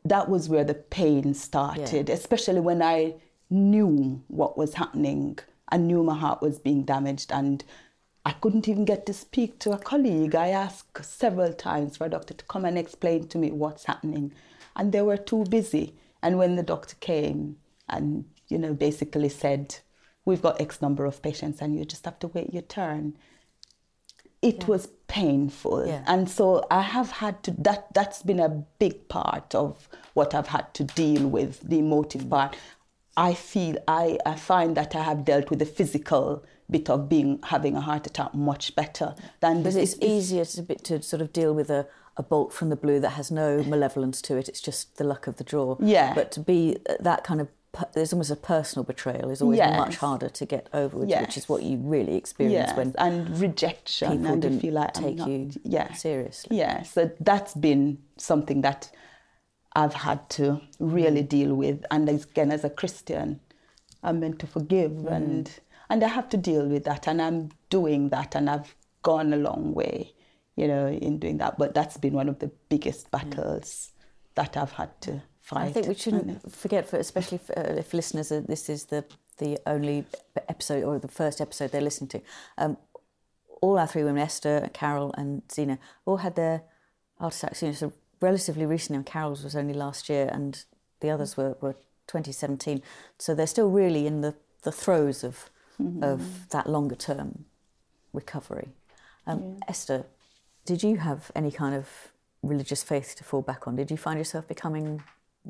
that 0.04 0.28
was 0.28 0.48
where 0.48 0.64
the 0.64 0.74
pain 0.74 1.34
started, 1.34 2.08
especially 2.08 2.60
when 2.60 2.82
I 2.82 3.14
knew 3.50 4.22
what 4.28 4.56
was 4.58 4.74
happening. 4.74 5.38
I 5.68 5.76
knew 5.76 6.02
my 6.02 6.16
heart 6.18 6.42
was 6.42 6.58
being 6.58 6.82
damaged 6.82 7.30
and 7.32 7.62
I 8.24 8.32
couldn't 8.32 8.68
even 8.68 8.84
get 8.84 9.06
to 9.06 9.12
speak 9.12 9.58
to 9.60 9.72
a 9.72 9.78
colleague. 9.78 10.34
I 10.34 10.48
asked 10.48 11.04
several 11.04 11.52
times 11.52 11.96
for 11.96 12.06
a 12.06 12.10
doctor 12.10 12.34
to 12.34 12.44
come 12.44 12.64
and 12.64 12.78
explain 12.78 13.26
to 13.28 13.38
me 13.38 13.50
what's 13.50 13.84
happening. 13.84 14.32
And 14.76 14.92
they 14.92 15.02
were 15.02 15.16
too 15.16 15.44
busy. 15.44 15.94
And 16.22 16.38
when 16.38 16.54
the 16.56 16.62
doctor 16.62 16.96
came 17.00 17.56
and, 17.88 18.24
you 18.48 18.58
know, 18.58 18.74
basically 18.74 19.28
said, 19.28 19.76
We've 20.24 20.42
got 20.42 20.60
X 20.60 20.80
number 20.80 21.04
of 21.04 21.20
patients 21.22 21.60
and 21.60 21.76
you 21.76 21.84
just 21.84 22.04
have 22.04 22.18
to 22.20 22.28
wait 22.28 22.52
your 22.52 22.62
turn. 22.62 23.16
It 24.40 24.66
was 24.66 24.88
painful 25.06 25.86
Yeah. 25.86 26.02
and 26.06 26.28
so 26.28 26.66
i 26.70 26.80
have 26.80 27.10
had 27.10 27.42
to 27.44 27.50
that 27.58 27.92
that's 27.92 28.22
been 28.22 28.40
a 28.40 28.48
big 28.78 29.08
part 29.10 29.54
of 29.54 29.86
what 30.14 30.34
i've 30.34 30.46
had 30.48 30.72
to 30.72 30.84
deal 30.84 31.28
with 31.28 31.60
the 31.68 31.80
emotive 31.80 32.30
part 32.30 32.56
i 33.14 33.34
feel 33.34 33.76
i 33.86 34.18
i 34.24 34.34
find 34.34 34.74
that 34.78 34.96
i 34.96 35.02
have 35.02 35.26
dealt 35.26 35.50
with 35.50 35.58
the 35.58 35.66
physical 35.66 36.42
bit 36.70 36.88
of 36.88 37.10
being 37.10 37.38
having 37.42 37.76
a 37.76 37.80
heart 37.82 38.06
attack 38.06 38.32
much 38.34 38.74
better 38.74 39.14
than 39.40 39.58
Because 39.58 39.74
this 39.74 39.92
it's 39.92 40.02
easier 40.02 40.46
to, 40.46 40.62
bit- 40.62 40.82
to 40.84 41.02
sort 41.02 41.20
of 41.20 41.30
deal 41.34 41.52
with 41.52 41.68
a, 41.68 41.86
a 42.16 42.22
bolt 42.22 42.54
from 42.54 42.70
the 42.70 42.76
blue 42.76 42.98
that 43.00 43.10
has 43.10 43.30
no 43.30 43.62
malevolence 43.74 44.22
to 44.22 44.36
it. 44.38 44.48
It's 44.48 44.62
just 44.62 44.96
the 44.96 45.04
luck 45.04 45.26
of 45.26 45.36
the 45.36 45.44
draw. 45.44 45.76
Yeah. 45.80 46.14
But 46.14 46.32
to 46.32 46.40
be 46.40 46.78
uh, 46.88 46.94
that 47.00 47.22
kind 47.24 47.42
of, 47.42 47.48
there's 47.94 48.12
almost 48.12 48.30
a 48.30 48.36
personal 48.36 48.84
betrayal 48.84 49.30
is 49.30 49.40
always 49.40 49.58
Yes. 49.58 49.78
much 49.78 49.96
harder 49.96 50.28
to 50.28 50.46
get 50.46 50.68
over, 50.74 50.98
which, 50.98 51.10
which 51.20 51.36
is 51.36 51.48
what 51.48 51.62
you 51.62 51.78
really 51.78 52.16
experience 52.16 52.68
yes, 52.68 52.76
when 52.76 52.94
and 52.98 53.38
rejection 53.38 54.10
people 54.10 54.26
and 54.26 54.42
didn't 54.42 54.60
feel 54.60 54.74
like 54.74 54.92
take 54.92 55.16
not- 55.16 55.28
you 55.28 55.50
yeah 55.64 55.92
seriously. 55.94 56.58
Yeah, 56.58 56.82
so 56.82 57.10
that's 57.20 57.54
been 57.54 57.98
something 58.18 58.60
that 58.62 58.90
I've 59.74 59.94
had 59.94 60.28
to 60.30 60.60
really 60.78 61.22
mm. 61.22 61.28
deal 61.28 61.54
with. 61.54 61.84
And 61.90 62.08
again, 62.08 62.52
as 62.52 62.62
a 62.62 62.70
Christian, 62.70 63.40
I'm 64.02 64.20
meant 64.20 64.38
to 64.40 64.46
forgive, 64.46 64.92
mm. 64.92 65.10
and 65.10 65.50
and 65.88 66.04
I 66.04 66.08
have 66.08 66.28
to 66.30 66.36
deal 66.36 66.66
with 66.66 66.84
that, 66.84 67.06
and 67.08 67.22
I'm 67.22 67.50
doing 67.70 68.10
that, 68.10 68.34
and 68.34 68.50
I've 68.50 68.74
gone 69.02 69.32
a 69.32 69.36
long 69.38 69.72
way, 69.72 70.12
you 70.56 70.68
know, 70.68 70.88
in 70.88 71.18
doing 71.18 71.38
that. 71.38 71.56
But 71.58 71.72
that's 71.72 71.96
been 71.96 72.12
one 72.12 72.28
of 72.28 72.38
the 72.38 72.50
biggest 72.68 73.10
mm. 73.10 73.12
battles 73.12 73.92
that 74.34 74.56
I've 74.58 74.72
had 74.72 75.00
to 75.02 75.22
fight. 75.54 75.68
I 75.68 75.72
think 75.72 75.88
we 75.88 75.94
shouldn't 75.94 76.52
forget, 76.52 76.88
for, 76.88 76.96
especially 76.96 77.38
for, 77.38 77.58
uh, 77.58 77.74
if 77.74 77.94
listeners, 77.94 78.32
are, 78.32 78.40
this 78.40 78.68
is 78.68 78.86
the 78.86 79.04
the 79.38 79.58
only 79.66 80.04
episode 80.48 80.84
or 80.84 80.98
the 80.98 81.08
first 81.08 81.40
episode 81.40 81.72
they're 81.72 81.80
listening 81.80 82.08
to. 82.08 82.20
Um, 82.58 82.76
all 83.60 83.78
our 83.78 83.86
three 83.86 84.04
women, 84.04 84.22
Esther, 84.22 84.68
Carol, 84.72 85.14
and 85.16 85.42
Zena, 85.50 85.78
all 86.04 86.18
had 86.18 86.36
their 86.36 86.62
heart 87.18 87.34
attacks. 87.34 87.62
You 87.62 87.68
know, 87.68 87.74
so 87.74 87.92
relatively 88.20 88.66
recently. 88.66 88.98
And 88.98 89.06
Carol's 89.06 89.42
was 89.42 89.56
only 89.56 89.74
last 89.74 90.08
year, 90.08 90.28
and 90.32 90.64
the 91.00 91.10
others 91.10 91.36
were, 91.36 91.56
were 91.60 91.74
2017. 92.06 92.82
So 93.18 93.34
they're 93.34 93.46
still 93.46 93.70
really 93.70 94.06
in 94.06 94.20
the, 94.20 94.34
the 94.62 94.72
throes 94.72 95.24
of 95.24 95.50
of 96.02 96.48
that 96.50 96.68
longer 96.68 96.94
term 96.94 97.44
recovery. 98.12 98.68
Um, 99.26 99.58
Esther, 99.68 100.04
did 100.64 100.82
you 100.82 100.98
have 100.98 101.30
any 101.34 101.50
kind 101.50 101.74
of 101.74 101.88
religious 102.42 102.82
faith 102.82 103.14
to 103.16 103.24
fall 103.24 103.42
back 103.42 103.66
on? 103.66 103.76
Did 103.76 103.90
you 103.90 103.96
find 103.96 104.18
yourself 104.18 104.46
becoming 104.46 105.02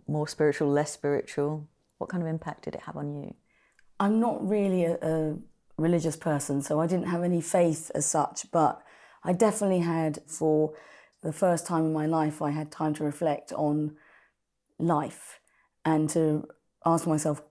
more 0.06 0.28
spiritual, 0.28 0.68
less 0.68 0.92
spiritual? 0.92 1.68
What 1.98 2.10
kind 2.10 2.22
of 2.22 2.28
impact 2.28 2.64
did 2.64 2.74
it 2.74 2.82
have 2.82 2.96
on 2.96 3.14
you? 3.14 3.34
I'm 4.00 4.18
not 4.18 4.46
really 4.46 4.84
a, 4.84 4.98
a 5.02 5.36
religious 5.76 6.16
person, 6.16 6.62
so 6.62 6.80
I 6.80 6.86
didn't 6.86 7.08
have 7.08 7.22
any 7.22 7.40
faith 7.40 7.90
as 7.94 8.06
such, 8.06 8.50
but 8.50 8.82
I 9.22 9.32
definitely 9.32 9.80
had, 9.80 10.20
for 10.26 10.74
the 11.22 11.32
first 11.32 11.66
time 11.66 11.86
in 11.86 11.92
my 11.92 12.06
life, 12.06 12.42
I 12.42 12.50
had 12.50 12.70
time 12.70 12.94
to 12.94 13.04
reflect 13.04 13.52
on 13.52 13.96
life 14.78 15.40
and 15.84 16.10
to 16.10 16.48
ask 16.84 17.06
myself 17.06 17.42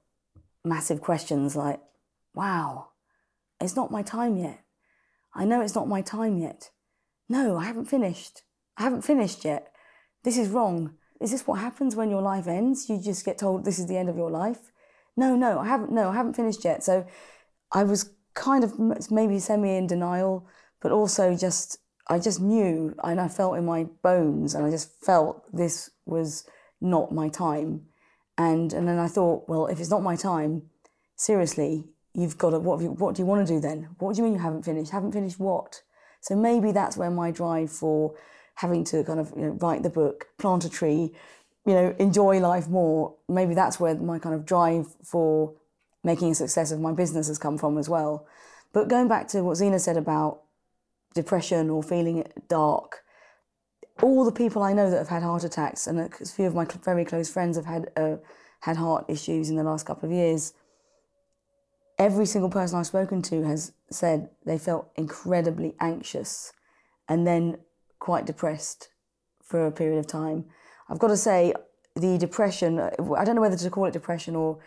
massive 0.64 1.02
questions 1.02 1.56
like, 1.56 1.80
wow, 2.34 2.90
it's 3.60 3.76
not 3.76 3.92
my 3.92 4.02
time 4.02 4.38
yet. 4.38 4.64
I 5.34 5.46
know 5.46 5.62
it's 5.62 5.76
not 5.76 5.88
my 5.88 6.02
time 6.02 6.38
yet. 6.38 6.72
No, 7.30 7.58
I 7.58 7.64
haven't 7.64 7.86
finished. 7.86 8.42
I 8.78 8.84
haven't 8.84 9.04
finished 9.04 9.46
yet. 9.46 9.72
This 10.24 10.38
is 10.38 10.50
wrong. 10.50 10.96
Is 11.22 11.32
this 11.32 11.46
what 11.46 11.60
happens 11.60 11.96
when 11.96 12.10
your 12.10 12.22
life 12.22 12.48
ends? 12.48 12.90
You 12.90 13.00
just 13.00 13.24
get 13.24 13.38
told 13.38 13.64
this 13.64 13.78
is 13.80 13.88
the 13.88 13.98
end 13.98 14.10
of 14.10 14.18
your 14.18 14.32
life? 14.32 14.72
No, 15.16 15.36
no, 15.36 15.60
I 15.60 15.68
haven't. 15.68 15.92
No, 15.92 16.10
I 16.10 16.16
haven't 16.16 16.36
finished 16.36 16.66
yet. 16.66 16.84
So 16.84 17.06
I 17.72 17.84
was 17.84 18.14
kind 18.34 18.64
of 18.64 18.80
maybe 19.12 19.40
semi 19.40 19.76
in 19.76 19.88
denial, 19.88 20.48
but 20.82 20.92
also 20.92 21.36
just 21.36 21.78
I 22.08 22.18
just 22.18 22.42
knew 22.42 22.96
and 23.04 23.22
I 23.22 23.28
felt 23.28 23.58
in 23.58 23.66
my 23.66 23.84
bones, 24.02 24.56
and 24.56 24.66
I 24.66 24.72
just 24.72 24.90
felt 25.06 25.46
this 25.54 25.92
was 26.06 26.46
not 26.80 27.12
my 27.12 27.30
time. 27.30 27.84
And 28.38 28.74
and 28.74 28.88
then 28.88 28.98
I 28.98 29.08
thought, 29.08 29.48
well, 29.48 29.68
if 29.68 29.80
it's 29.80 29.92
not 29.92 30.02
my 30.02 30.16
time, 30.16 30.64
seriously, 31.16 31.86
you've 32.14 32.38
got 32.38 32.52
to. 32.52 32.60
What 32.60 32.82
you, 32.82 32.90
what 32.92 33.16
do 33.16 33.22
you 33.22 33.28
want 33.28 33.46
to 33.46 33.54
do 33.54 33.60
then? 33.60 33.90
What 34.00 34.16
do 34.16 34.18
you 34.18 34.24
mean 34.24 34.34
you 34.34 34.40
haven't 34.40 34.66
finished? 34.66 34.92
Haven't 34.92 35.12
finished 35.12 35.40
what? 35.40 35.84
So 36.22 36.36
maybe 36.36 36.72
that's 36.72 36.98
where 36.98 37.12
my 37.12 37.32
drive 37.32 37.72
for 37.72 38.16
having 38.62 38.84
to 38.84 39.04
kind 39.04 39.20
of 39.20 39.34
you 39.36 39.42
know, 39.42 39.50
write 39.54 39.82
the 39.82 39.90
book, 39.90 40.28
plant 40.38 40.64
a 40.64 40.70
tree, 40.70 41.12
you 41.66 41.74
know, 41.74 41.96
enjoy 41.98 42.40
life 42.40 42.68
more. 42.68 43.16
Maybe 43.28 43.56
that's 43.56 43.80
where 43.80 43.96
my 43.96 44.20
kind 44.20 44.36
of 44.36 44.46
drive 44.46 44.86
for 45.04 45.54
making 46.04 46.32
a 46.32 46.36
success 46.36 46.72
of 46.72 46.80
my 46.80 46.94
business 46.94 47.28
has 47.28 47.40
come 47.40 47.58
from 47.58 47.80
as 47.80 47.90
well. 47.90 48.28
But 48.72 48.88
going 48.88 49.08
back 49.08 49.28
to 49.30 49.42
what 49.42 49.56
Zena 49.56 49.80
said 49.80 49.98
about 49.98 50.44
depression 51.16 51.72
or 51.72 51.82
feeling 51.82 52.24
dark, 52.48 53.04
all 54.02 54.24
the 54.24 54.32
people 54.32 54.62
I 54.62 54.74
know 54.74 54.92
that 54.92 54.98
have 54.98 55.10
had 55.10 55.24
heart 55.24 55.44
attacks, 55.44 55.88
and 55.88 56.00
a 56.00 56.10
few 56.10 56.46
of 56.46 56.54
my 56.54 56.66
very 56.84 57.04
close 57.04 57.30
friends 57.30 57.58
have 57.58 57.66
had 57.66 57.90
uh, 57.98 58.18
had 58.62 58.78
heart 58.78 59.06
issues 59.08 59.50
in 59.50 59.56
the 59.56 59.64
last 59.64 59.88
couple 59.88 60.08
of 60.08 60.14
years. 60.14 60.54
Every 61.98 62.28
single 62.28 62.50
person 62.50 62.80
I've 62.80 62.88
spoken 62.88 63.24
to 63.24 63.44
has 63.44 63.74
said 63.90 64.30
they 64.46 64.58
felt 64.58 64.92
incredibly 64.96 65.76
anxious, 65.80 66.54
and 67.10 67.26
then 67.26 67.58
quite 68.02 68.26
depressed 68.26 68.90
for 69.44 69.68
a 69.68 69.72
period 69.72 70.00
of 70.00 70.08
time. 70.08 70.44
I've 70.90 71.00
got 71.00 71.10
to 71.10 71.18
say, 71.18 71.54
the 71.96 72.18
depression, 72.18 72.80
I 72.80 73.24
don't 73.24 73.36
know 73.36 73.42
whether 73.42 73.56
to 73.56 73.70
call 73.70 73.86
it 73.86 73.94
depression 73.94 74.36
or 74.36 74.60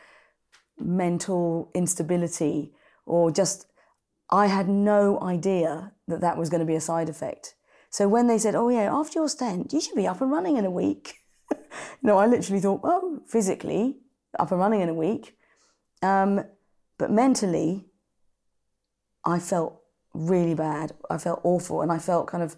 mental 0.78 1.70
instability 1.74 2.72
or 3.06 3.30
just, 3.30 3.66
I 4.30 4.46
had 4.46 4.68
no 4.68 5.20
idea 5.20 5.92
that 6.06 6.20
that 6.20 6.38
was 6.38 6.48
going 6.48 6.60
to 6.60 6.66
be 6.66 6.76
a 6.76 6.80
side 6.80 7.08
effect. 7.08 7.54
So 7.90 8.08
when 8.08 8.28
they 8.28 8.38
said, 8.38 8.54
oh 8.54 8.68
yeah, 8.68 8.88
after 8.92 9.18
your 9.18 9.28
stent, 9.28 9.72
you 9.72 9.80
should 9.80 9.96
be 9.96 10.06
up 10.06 10.20
and 10.20 10.30
running 10.30 10.56
in 10.56 10.64
a 10.64 10.70
week. 10.70 11.16
no, 12.02 12.18
I 12.18 12.26
literally 12.26 12.60
thought, 12.60 12.80
oh, 12.84 13.20
physically, 13.26 13.96
up 14.38 14.52
and 14.52 14.60
running 14.60 14.80
in 14.80 14.88
a 14.88 14.94
week. 14.94 15.36
Um, 16.02 16.44
but 16.98 17.10
mentally, 17.10 17.86
I 19.24 19.38
felt 19.38 19.80
really 20.12 20.54
bad. 20.54 20.92
I 21.10 21.18
felt 21.18 21.40
awful, 21.42 21.82
and 21.82 21.90
I 21.90 21.98
felt 21.98 22.26
kind 22.26 22.42
of, 22.42 22.56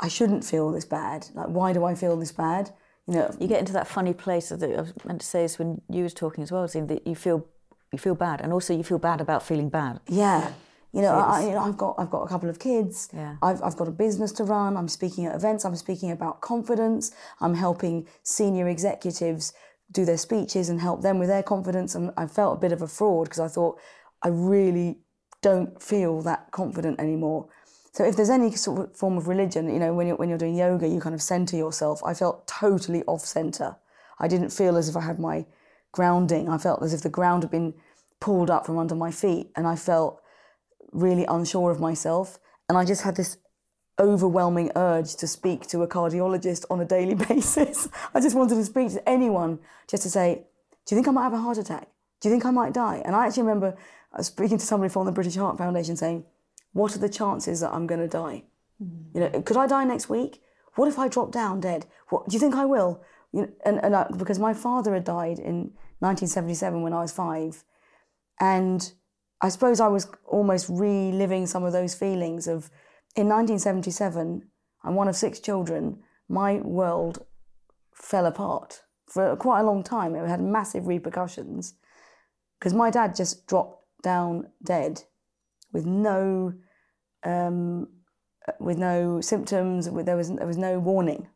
I 0.00 0.08
shouldn't 0.08 0.44
feel 0.44 0.70
this 0.72 0.84
bad. 0.84 1.26
Like, 1.34 1.48
why 1.48 1.72
do 1.72 1.84
I 1.84 1.94
feel 1.94 2.16
this 2.16 2.32
bad? 2.32 2.70
You 3.06 3.14
know, 3.14 3.34
You 3.38 3.48
get 3.48 3.58
into 3.60 3.72
that 3.74 3.86
funny 3.86 4.14
place 4.14 4.48
that 4.50 4.62
I 4.62 4.80
was 4.80 4.92
meant 5.04 5.20
to 5.20 5.26
say 5.26 5.44
is 5.44 5.58
when 5.58 5.82
you 5.88 6.02
was 6.02 6.14
talking 6.14 6.42
as 6.42 6.50
well, 6.52 6.66
Zine, 6.66 6.88
that 6.88 7.06
you 7.06 7.14
feel 7.14 7.46
you 7.92 7.98
feel 7.98 8.14
bad, 8.14 8.40
and 8.40 8.52
also 8.52 8.72
you 8.72 8.84
feel 8.84 8.98
bad 8.98 9.20
about 9.20 9.42
feeling 9.42 9.68
bad. 9.68 10.00
yeah. 10.06 10.52
You 10.92 11.02
know, 11.02 11.14
I, 11.14 11.42
you 11.42 11.50
know, 11.52 11.60
I've 11.60 11.76
got 11.76 11.94
I've 11.98 12.10
got 12.10 12.22
a 12.22 12.28
couple 12.28 12.48
of 12.50 12.58
kids. 12.58 13.08
Yeah. 13.14 13.36
I've 13.42 13.62
I've 13.62 13.76
got 13.76 13.86
a 13.86 13.92
business 13.92 14.32
to 14.32 14.44
run. 14.44 14.76
I'm 14.76 14.88
speaking 14.88 15.24
at 15.26 15.36
events. 15.36 15.64
I'm 15.64 15.76
speaking 15.76 16.10
about 16.10 16.40
confidence. 16.40 17.12
I'm 17.40 17.54
helping 17.54 18.08
senior 18.24 18.68
executives 18.68 19.52
do 19.92 20.04
their 20.04 20.16
speeches 20.16 20.68
and 20.68 20.80
help 20.80 21.02
them 21.02 21.20
with 21.20 21.28
their 21.28 21.44
confidence. 21.44 21.94
And 21.94 22.10
I 22.16 22.26
felt 22.26 22.58
a 22.58 22.60
bit 22.60 22.72
of 22.72 22.82
a 22.82 22.88
fraud 22.88 23.26
because 23.26 23.38
I 23.38 23.46
thought 23.46 23.78
I 24.22 24.28
really 24.28 24.98
don't 25.42 25.80
feel 25.80 26.22
that 26.22 26.50
confident 26.50 26.98
anymore. 27.00 27.48
So 27.92 28.04
if 28.04 28.16
there's 28.16 28.30
any 28.30 28.52
sort 28.54 28.80
of 28.80 28.96
form 28.96 29.16
of 29.16 29.26
religion, 29.26 29.72
you 29.72 29.80
know, 29.80 29.92
when 29.92 30.06
you're 30.06 30.16
when 30.16 30.28
you're 30.28 30.38
doing 30.38 30.54
yoga, 30.54 30.86
you 30.86 31.00
kind 31.00 31.14
of 31.14 31.22
center 31.22 31.56
yourself. 31.56 32.02
I 32.04 32.14
felt 32.14 32.46
totally 32.46 33.02
off 33.04 33.22
center. 33.22 33.76
I 34.18 34.28
didn't 34.28 34.50
feel 34.50 34.76
as 34.76 34.88
if 34.88 34.96
I 34.96 35.00
had 35.00 35.18
my 35.18 35.46
grounding. 35.92 36.48
I 36.48 36.58
felt 36.58 36.82
as 36.82 36.94
if 36.94 37.02
the 37.02 37.08
ground 37.08 37.42
had 37.42 37.50
been 37.50 37.74
pulled 38.20 38.50
up 38.50 38.66
from 38.66 38.78
under 38.78 38.94
my 38.94 39.10
feet, 39.10 39.50
and 39.56 39.66
I 39.66 39.76
felt 39.76 40.20
really 40.92 41.24
unsure 41.24 41.70
of 41.70 41.80
myself. 41.80 42.38
And 42.68 42.78
I 42.78 42.84
just 42.84 43.02
had 43.02 43.16
this 43.16 43.38
overwhelming 43.98 44.70
urge 44.76 45.16
to 45.16 45.26
speak 45.26 45.66
to 45.68 45.82
a 45.82 45.88
cardiologist 45.88 46.64
on 46.70 46.80
a 46.80 46.84
daily 46.84 47.14
basis. 47.28 47.88
I 48.14 48.20
just 48.20 48.36
wanted 48.36 48.54
to 48.54 48.64
speak 48.64 48.92
to 48.92 49.08
anyone 49.08 49.58
just 49.88 50.04
to 50.04 50.10
say, 50.10 50.44
Do 50.86 50.94
you 50.94 50.96
think 50.96 51.08
I 51.08 51.10
might 51.10 51.24
have 51.24 51.32
a 51.32 51.38
heart 51.38 51.58
attack? 51.58 51.88
Do 52.20 52.28
you 52.28 52.34
think 52.34 52.44
I 52.44 52.50
might 52.50 52.72
die? 52.72 53.02
And 53.04 53.16
I 53.16 53.26
actually 53.26 53.44
remember 53.44 53.76
uh, 54.12 54.22
speaking 54.22 54.58
to 54.58 54.66
somebody 54.66 54.92
from 54.92 55.06
the 55.06 55.12
British 55.12 55.36
Heart 55.36 55.58
Foundation 55.58 55.96
saying, 55.96 56.24
What 56.72 56.94
are 56.94 57.00
the 57.00 57.08
chances 57.08 57.60
that 57.60 57.72
I'm 57.72 57.86
going 57.86 58.00
to 58.00 58.08
die? 58.08 58.44
Hmm. 58.78 59.14
You 59.14 59.20
know, 59.20 59.42
could 59.42 59.56
I 59.56 59.66
die 59.66 59.84
next 59.84 60.08
week? 60.08 60.42
What 60.74 60.88
if 60.88 60.98
I 60.98 61.08
drop 61.08 61.32
down 61.32 61.60
dead? 61.60 61.86
What 62.08 62.28
do 62.28 62.34
you 62.34 62.40
think 62.40 62.54
I 62.54 62.64
will? 62.64 63.02
You 63.32 63.42
know, 63.42 63.48
and 63.64 63.84
and 63.84 63.94
I, 63.94 64.06
because 64.16 64.38
my 64.38 64.54
father 64.54 64.94
had 64.94 65.04
died 65.04 65.38
in 65.38 65.72
1977 66.00 66.82
when 66.82 66.92
I 66.92 67.02
was 67.02 67.12
five, 67.12 67.64
and 68.38 68.92
I 69.40 69.48
suppose 69.48 69.80
I 69.80 69.88
was 69.88 70.10
almost 70.26 70.68
reliving 70.68 71.46
some 71.46 71.64
of 71.64 71.72
those 71.72 71.94
feelings 71.94 72.46
of 72.46 72.70
in 73.16 73.28
1977. 73.28 74.48
I'm 74.82 74.94
one 74.94 75.08
of 75.08 75.16
six 75.16 75.40
children. 75.40 75.98
My 76.28 76.54
world 76.56 77.26
fell 77.92 78.26
apart 78.26 78.82
for 79.06 79.36
quite 79.36 79.60
a 79.60 79.64
long 79.64 79.82
time. 79.82 80.14
It 80.14 80.28
had 80.28 80.40
massive 80.40 80.86
repercussions 80.86 81.74
because 82.58 82.72
my 82.72 82.90
dad 82.90 83.16
just 83.16 83.46
dropped 83.46 83.84
down 84.02 84.48
dead 84.64 85.02
with 85.72 85.86
no 85.86 86.54
um, 87.24 87.88
with 88.58 88.78
no 88.78 89.20
symptoms. 89.20 89.88
With, 89.88 90.06
there 90.06 90.16
was 90.16 90.30
there 90.30 90.46
was 90.46 90.58
no 90.58 90.78
warning, 90.78 91.28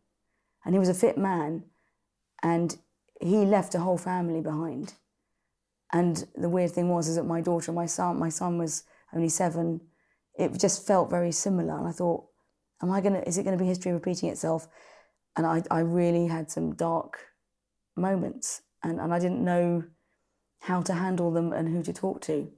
and 0.65 0.75
he 0.75 0.79
was 0.79 0.89
a 0.89 0.95
fit 0.95 1.19
man, 1.19 1.65
and 2.43 2.77
he 3.21 3.45
left 3.45 3.75
a 3.75 3.81
whole 3.81 3.99
family 3.99 4.41
behind. 4.41 4.95
And 5.93 6.27
the 6.35 6.49
weird 6.49 6.73
thing 6.73 6.89
was 6.89 7.09
is 7.09 7.17
that 7.17 7.25
my 7.25 7.41
daughter 7.41 7.73
my 7.73 7.87
son, 7.87 8.19
my 8.19 8.29
son 8.29 8.59
was 8.59 8.85
only 9.15 9.29
seven. 9.29 9.81
It 10.37 10.59
just 10.59 10.87
felt 10.87 11.11
very 11.11 11.31
similar, 11.31 11.79
and 11.79 11.87
I 11.87 11.93
thought, 11.93 12.25
am 12.83 12.91
I 12.91 13.01
gonna? 13.01 13.23
Is 13.27 13.39
it 13.39 13.45
to 13.45 13.57
be 13.57 13.67
history 13.67 13.93
repeating 13.93 14.29
itself? 14.29 14.67
And 15.37 15.47
I, 15.47 15.63
I 15.69 15.81
really 15.81 16.29
had 16.29 16.51
some 16.51 16.75
dark 16.75 17.19
moments, 17.97 18.63
and, 18.83 19.01
and 19.01 19.13
I 19.13 19.19
didn't 19.19 19.45
know 19.45 19.85
how 20.61 20.81
to 20.83 20.95
handle 20.95 21.31
them 21.31 21.53
and 21.53 21.69
who 21.69 21.83
to 21.83 21.93
talk 21.93 22.21
to. 22.23 22.51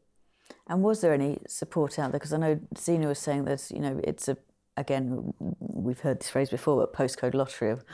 And 0.69 0.83
was 0.83 1.01
there 1.01 1.13
any 1.13 1.39
support 1.47 1.99
out 1.99 2.11
there? 2.13 2.19
Because 2.19 2.33
I 2.33 2.39
know 2.39 2.61
Zena 2.77 3.09
was 3.09 3.19
saying 3.19 3.45
that 3.45 3.71
you 3.71 3.81
know 3.81 4.01
it's 4.03 4.29
a 4.29 4.37
again 4.77 5.33
we've 5.59 6.01
heard 6.01 6.21
this 6.21 6.31
phrase 6.31 6.51
before, 6.51 6.77
but 6.77 6.93
postcode 6.93 7.35
lottery 7.35 7.71
of 7.71 7.85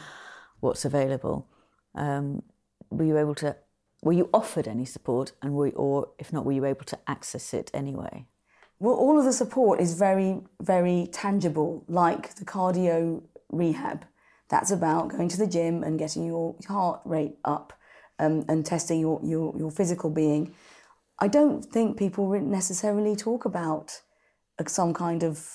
what's 0.61 0.85
available. 0.85 1.49
Um, 1.95 2.43
were 2.91 3.05
you 3.05 3.19
able 3.19 3.35
to? 3.37 3.57
Were 4.03 4.13
you 4.13 4.29
offered 4.35 4.67
any 4.67 4.85
support, 4.85 5.33
and 5.43 5.55
were, 5.55 5.71
or 5.71 6.09
if 6.19 6.33
not, 6.33 6.45
were 6.45 6.53
you 6.53 6.65
able 6.65 6.85
to 6.87 6.99
access 7.07 7.55
it 7.55 7.71
anyway? 7.73 8.27
Well, 8.83 8.97
all 8.97 9.17
of 9.17 9.25
the 9.25 9.33
support 9.33 9.81
is 9.81 9.95
very, 9.95 10.41
very 10.61 11.09
tangible, 11.13 11.85
like 11.87 12.35
the 12.35 12.45
cardio 12.45 13.23
rehab. 13.49 14.05
That's 14.49 14.73
about 14.73 15.11
going 15.11 15.29
to 15.29 15.37
the 15.37 15.47
gym 15.47 15.85
and 15.85 16.01
getting 16.01 16.27
your 16.27 16.57
heart 16.67 17.01
rate 17.05 17.37
up 17.45 17.73
um, 18.19 18.45
and 18.49 18.67
testing 18.67 18.99
your, 18.99 19.21
your, 19.23 19.57
your 19.57 19.71
physical 19.71 20.11
being. 20.11 20.53
I 21.23 21.29
don't 21.29 21.65
think 21.65 21.97
people 21.97 22.29
necessarily 22.41 23.15
talk 23.15 23.45
about 23.45 24.01
uh, 24.59 24.65
some 24.67 24.93
kind 24.93 25.23
of 25.23 25.49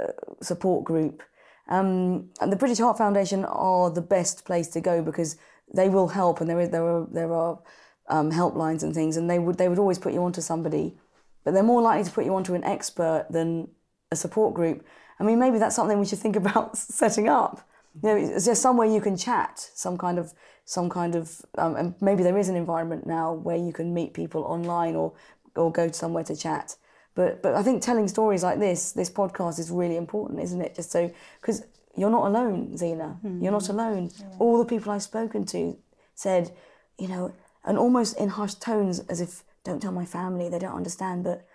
uh, 0.00 0.12
support 0.40 0.84
group. 0.84 1.22
Um, 1.68 2.30
and 2.40 2.50
the 2.50 2.56
British 2.56 2.78
Heart 2.78 2.96
Foundation 2.96 3.44
are 3.44 3.90
the 3.90 4.00
best 4.00 4.46
place 4.46 4.68
to 4.68 4.80
go 4.80 5.02
because 5.02 5.36
they 5.74 5.90
will 5.90 6.08
help, 6.08 6.40
and 6.40 6.48
there 6.48 6.60
is 6.60 6.70
there 6.70 6.86
are 6.88 7.06
there 7.12 7.30
are 7.30 7.60
um, 8.08 8.32
helplines 8.32 8.82
and 8.82 8.94
things, 8.94 9.18
and 9.18 9.28
they 9.28 9.38
would 9.38 9.58
they 9.58 9.68
would 9.68 9.78
always 9.78 9.98
put 9.98 10.14
you 10.14 10.24
onto 10.24 10.40
somebody, 10.40 10.96
but 11.44 11.52
they're 11.52 11.62
more 11.62 11.82
likely 11.82 12.04
to 12.04 12.10
put 12.10 12.24
you 12.24 12.34
onto 12.34 12.54
an 12.54 12.64
expert 12.64 13.26
than 13.28 13.68
a 14.10 14.16
support 14.16 14.54
group. 14.54 14.82
I 15.20 15.24
mean, 15.24 15.38
maybe 15.38 15.58
that's 15.58 15.76
something 15.76 16.00
we 16.00 16.06
should 16.06 16.20
think 16.20 16.36
about 16.42 16.78
setting 16.78 17.28
up. 17.28 17.60
You 17.94 18.08
know, 18.08 18.16
is 18.16 18.44
there 18.46 18.54
somewhere 18.54 18.86
you 18.86 19.00
can 19.00 19.16
chat, 19.16 19.70
some 19.74 19.98
kind 19.98 20.18
of 20.18 20.32
some 20.64 20.88
kind 20.88 21.14
of, 21.14 21.42
um, 21.58 21.74
and 21.76 21.94
maybe 22.00 22.22
there 22.22 22.38
is 22.38 22.48
an 22.48 22.56
environment 22.56 23.06
now 23.06 23.32
where 23.32 23.56
you 23.56 23.72
can 23.72 23.92
meet 23.92 24.14
people 24.14 24.42
online 24.44 24.96
or 24.96 25.12
or 25.56 25.70
go 25.70 25.90
somewhere 25.90 26.24
to 26.24 26.36
chat. 26.36 26.76
But 27.14 27.42
but 27.42 27.54
I 27.54 27.62
think 27.62 27.82
telling 27.82 28.08
stories 28.08 28.42
like 28.42 28.58
this, 28.58 28.92
this 28.92 29.10
podcast 29.10 29.58
is 29.58 29.70
really 29.70 29.96
important, 29.96 30.40
isn't 30.40 30.60
it? 30.60 30.74
Just 30.74 30.90
so 30.90 31.10
because 31.40 31.64
you're 31.96 32.10
not 32.10 32.26
alone, 32.26 32.76
Zena. 32.76 33.18
Mm-hmm. 33.24 33.42
You're 33.42 33.52
not 33.52 33.68
alone. 33.68 34.10
Yeah. 34.18 34.26
All 34.38 34.58
the 34.58 34.64
people 34.64 34.92
I've 34.92 35.02
spoken 35.02 35.44
to 35.46 35.76
said, 36.14 36.50
you 36.98 37.08
know, 37.08 37.34
and 37.64 37.78
almost 37.78 38.18
in 38.18 38.30
hushed 38.30 38.60
tones, 38.62 39.00
as 39.08 39.20
if, 39.20 39.44
don't 39.64 39.80
tell 39.80 39.92
my 39.92 40.04
family, 40.06 40.48
they 40.48 40.58
don't 40.58 40.74
understand. 40.74 41.24
But 41.24 41.46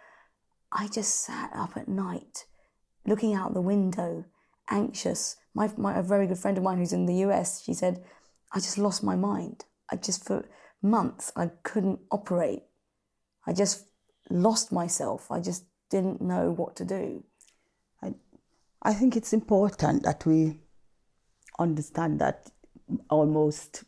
I 0.72 0.88
just 0.88 1.22
sat 1.22 1.52
up 1.56 1.76
at 1.76 1.88
night, 1.88 2.46
looking 3.06 3.34
out 3.34 3.54
the 3.54 3.62
window, 3.62 4.26
anxious. 4.70 5.38
My, 5.54 5.72
my 5.78 5.98
a 5.98 6.04
very 6.04 6.28
good 6.28 6.38
friend 6.38 6.58
of 6.58 6.64
mine 6.64 6.78
who's 6.78 6.94
in 6.94 7.06
the 7.06 7.16
US, 7.26 7.64
she 7.64 7.74
said, 7.74 8.04
I 8.52 8.60
just 8.60 8.78
lost 8.78 9.04
my 9.04 9.16
mind. 9.16 9.66
I 9.92 9.96
just 9.96 10.26
for 10.26 10.46
months 10.82 11.32
I 11.36 11.52
couldn't 11.64 12.00
operate. 12.12 12.64
I 13.46 13.54
just 13.54 13.86
lost 14.30 14.72
myself. 14.72 15.32
I 15.32 15.40
just 15.40 15.66
didn't 15.90 16.22
know 16.22 16.52
what 16.52 16.76
to 16.78 16.86
do. 16.86 17.24
I 18.02 18.14
I 18.82 18.94
think 18.94 19.16
it's 19.16 19.34
important 19.34 20.04
that 20.04 20.26
we 20.26 20.60
understand 21.60 22.20
that 22.20 22.52
almost 23.10 23.84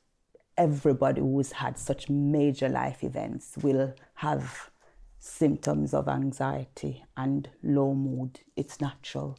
everybody 0.57 1.21
who's 1.21 1.53
had 1.53 1.77
such 1.77 2.09
major 2.09 2.67
life 2.67 3.03
events 3.03 3.57
will 3.62 3.93
have 4.15 4.71
symptoms 5.19 5.93
of 5.93 6.07
anxiety 6.07 7.03
and 7.15 7.50
low 7.63 7.93
mood. 7.93 8.39
It's 8.55 8.81
natural 8.81 9.38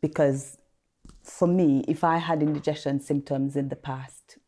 because 0.00 0.58
for 1.30 1.48
me, 1.48 1.84
if 1.88 2.04
I 2.04 2.18
had 2.18 2.42
indigestion 2.42 3.00
symptoms 3.00 3.56
in 3.56 3.68
the 3.68 3.76
past, 3.76 4.38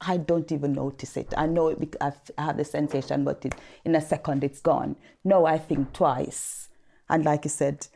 I 0.00 0.16
don't 0.16 0.50
even 0.50 0.72
notice 0.72 1.16
it. 1.16 1.32
I 1.36 1.46
know 1.46 1.68
it 1.68 1.96
I 2.00 2.12
have 2.38 2.56
the 2.56 2.64
sensation, 2.64 3.24
but 3.24 3.44
it, 3.44 3.54
in 3.84 3.94
a 3.94 4.00
second 4.00 4.44
it's 4.44 4.60
gone. 4.60 4.96
No, 5.24 5.46
I 5.46 5.58
think 5.58 5.92
twice. 5.92 6.68
And 7.08 7.24
like 7.24 7.44
you 7.44 7.50
said, 7.50 7.86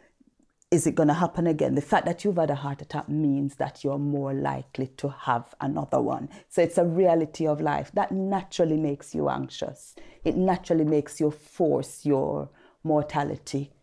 is 0.71 0.87
it 0.87 0.95
going 0.95 1.09
to 1.09 1.15
happen 1.15 1.47
again? 1.47 1.75
The 1.75 1.81
fact 1.81 2.07
that 2.07 2.25
you've 2.25 2.37
had 2.37 2.51
a 2.51 2.55
heart 2.55 2.83
attack 2.83 3.09
means 3.09 3.57
that 3.57 3.85
you're 3.85 3.99
more 3.99 4.35
likely 4.35 4.89
to 4.97 5.09
have 5.09 5.55
another 5.61 6.01
one. 6.01 6.29
So 6.49 6.63
it's 6.63 6.79
a 6.79 6.85
reality 6.85 7.47
of 7.47 7.61
life 7.61 7.93
that 7.95 8.11
naturally 8.11 8.77
makes 8.77 9.15
you 9.15 9.29
anxious. 9.29 9.95
It 10.25 10.37
naturally 10.37 10.85
makes 10.85 11.21
you 11.21 11.31
force 11.31 12.05
your 12.05 12.51
mortality. 12.83 13.74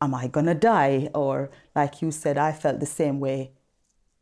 Am 0.00 0.14
I 0.14 0.28
going 0.28 0.46
to 0.46 0.54
die? 0.54 1.10
Or, 1.14 1.50
like 1.74 2.00
you 2.02 2.10
said, 2.10 2.38
I 2.38 2.52
felt 2.52 2.80
the 2.80 2.86
same 2.86 3.20
way 3.20 3.52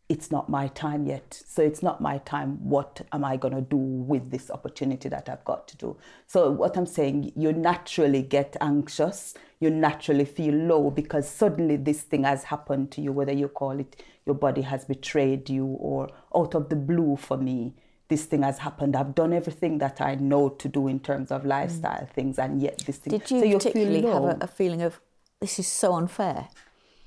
it's 0.08 0.30
not 0.30 0.48
my 0.48 0.68
time 0.68 1.06
yet. 1.06 1.42
So 1.46 1.62
it's 1.62 1.82
not 1.82 2.00
my 2.00 2.18
time. 2.18 2.56
What 2.68 3.02
am 3.12 3.24
I 3.24 3.36
going 3.36 3.54
to 3.54 3.60
do 3.60 3.76
with 3.76 4.30
this 4.30 4.50
opportunity 4.50 5.08
that 5.10 5.28
I've 5.28 5.44
got 5.44 5.68
to 5.68 5.76
do? 5.76 5.96
So, 6.26 6.50
what 6.50 6.76
I'm 6.76 6.86
saying, 6.86 7.32
you 7.36 7.52
naturally 7.52 8.22
get 8.22 8.56
anxious, 8.60 9.34
you 9.60 9.70
naturally 9.70 10.24
feel 10.24 10.54
low 10.54 10.90
because 10.90 11.28
suddenly 11.28 11.76
this 11.76 12.02
thing 12.02 12.24
has 12.24 12.44
happened 12.44 12.90
to 12.92 13.02
you, 13.02 13.12
whether 13.12 13.32
you 13.32 13.48
call 13.48 13.78
it 13.78 14.02
your 14.24 14.34
body 14.34 14.62
has 14.62 14.84
betrayed 14.84 15.48
you 15.48 15.64
or 15.64 16.10
out 16.36 16.54
of 16.54 16.68
the 16.68 16.76
blue 16.76 17.16
for 17.16 17.36
me. 17.36 17.74
This 18.08 18.24
thing 18.24 18.42
has 18.42 18.58
happened. 18.58 18.96
I've 18.96 19.14
done 19.14 19.34
everything 19.34 19.78
that 19.78 20.00
I 20.00 20.14
know 20.14 20.48
to 20.50 20.68
do 20.68 20.88
in 20.88 21.00
terms 21.00 21.30
of 21.30 21.44
lifestyle 21.44 22.02
mm. 22.02 22.10
things, 22.10 22.38
and 22.38 22.62
yet 22.62 22.78
this 22.86 22.96
thing. 22.96 23.18
Did 23.18 23.30
you, 23.30 23.40
so 23.40 23.44
you 23.44 23.56
particularly 23.58 24.02
have 24.02 24.24
a, 24.24 24.38
a 24.42 24.46
feeling 24.46 24.80
of 24.82 25.00
this 25.40 25.58
is 25.58 25.66
so 25.66 25.94
unfair? 25.94 26.48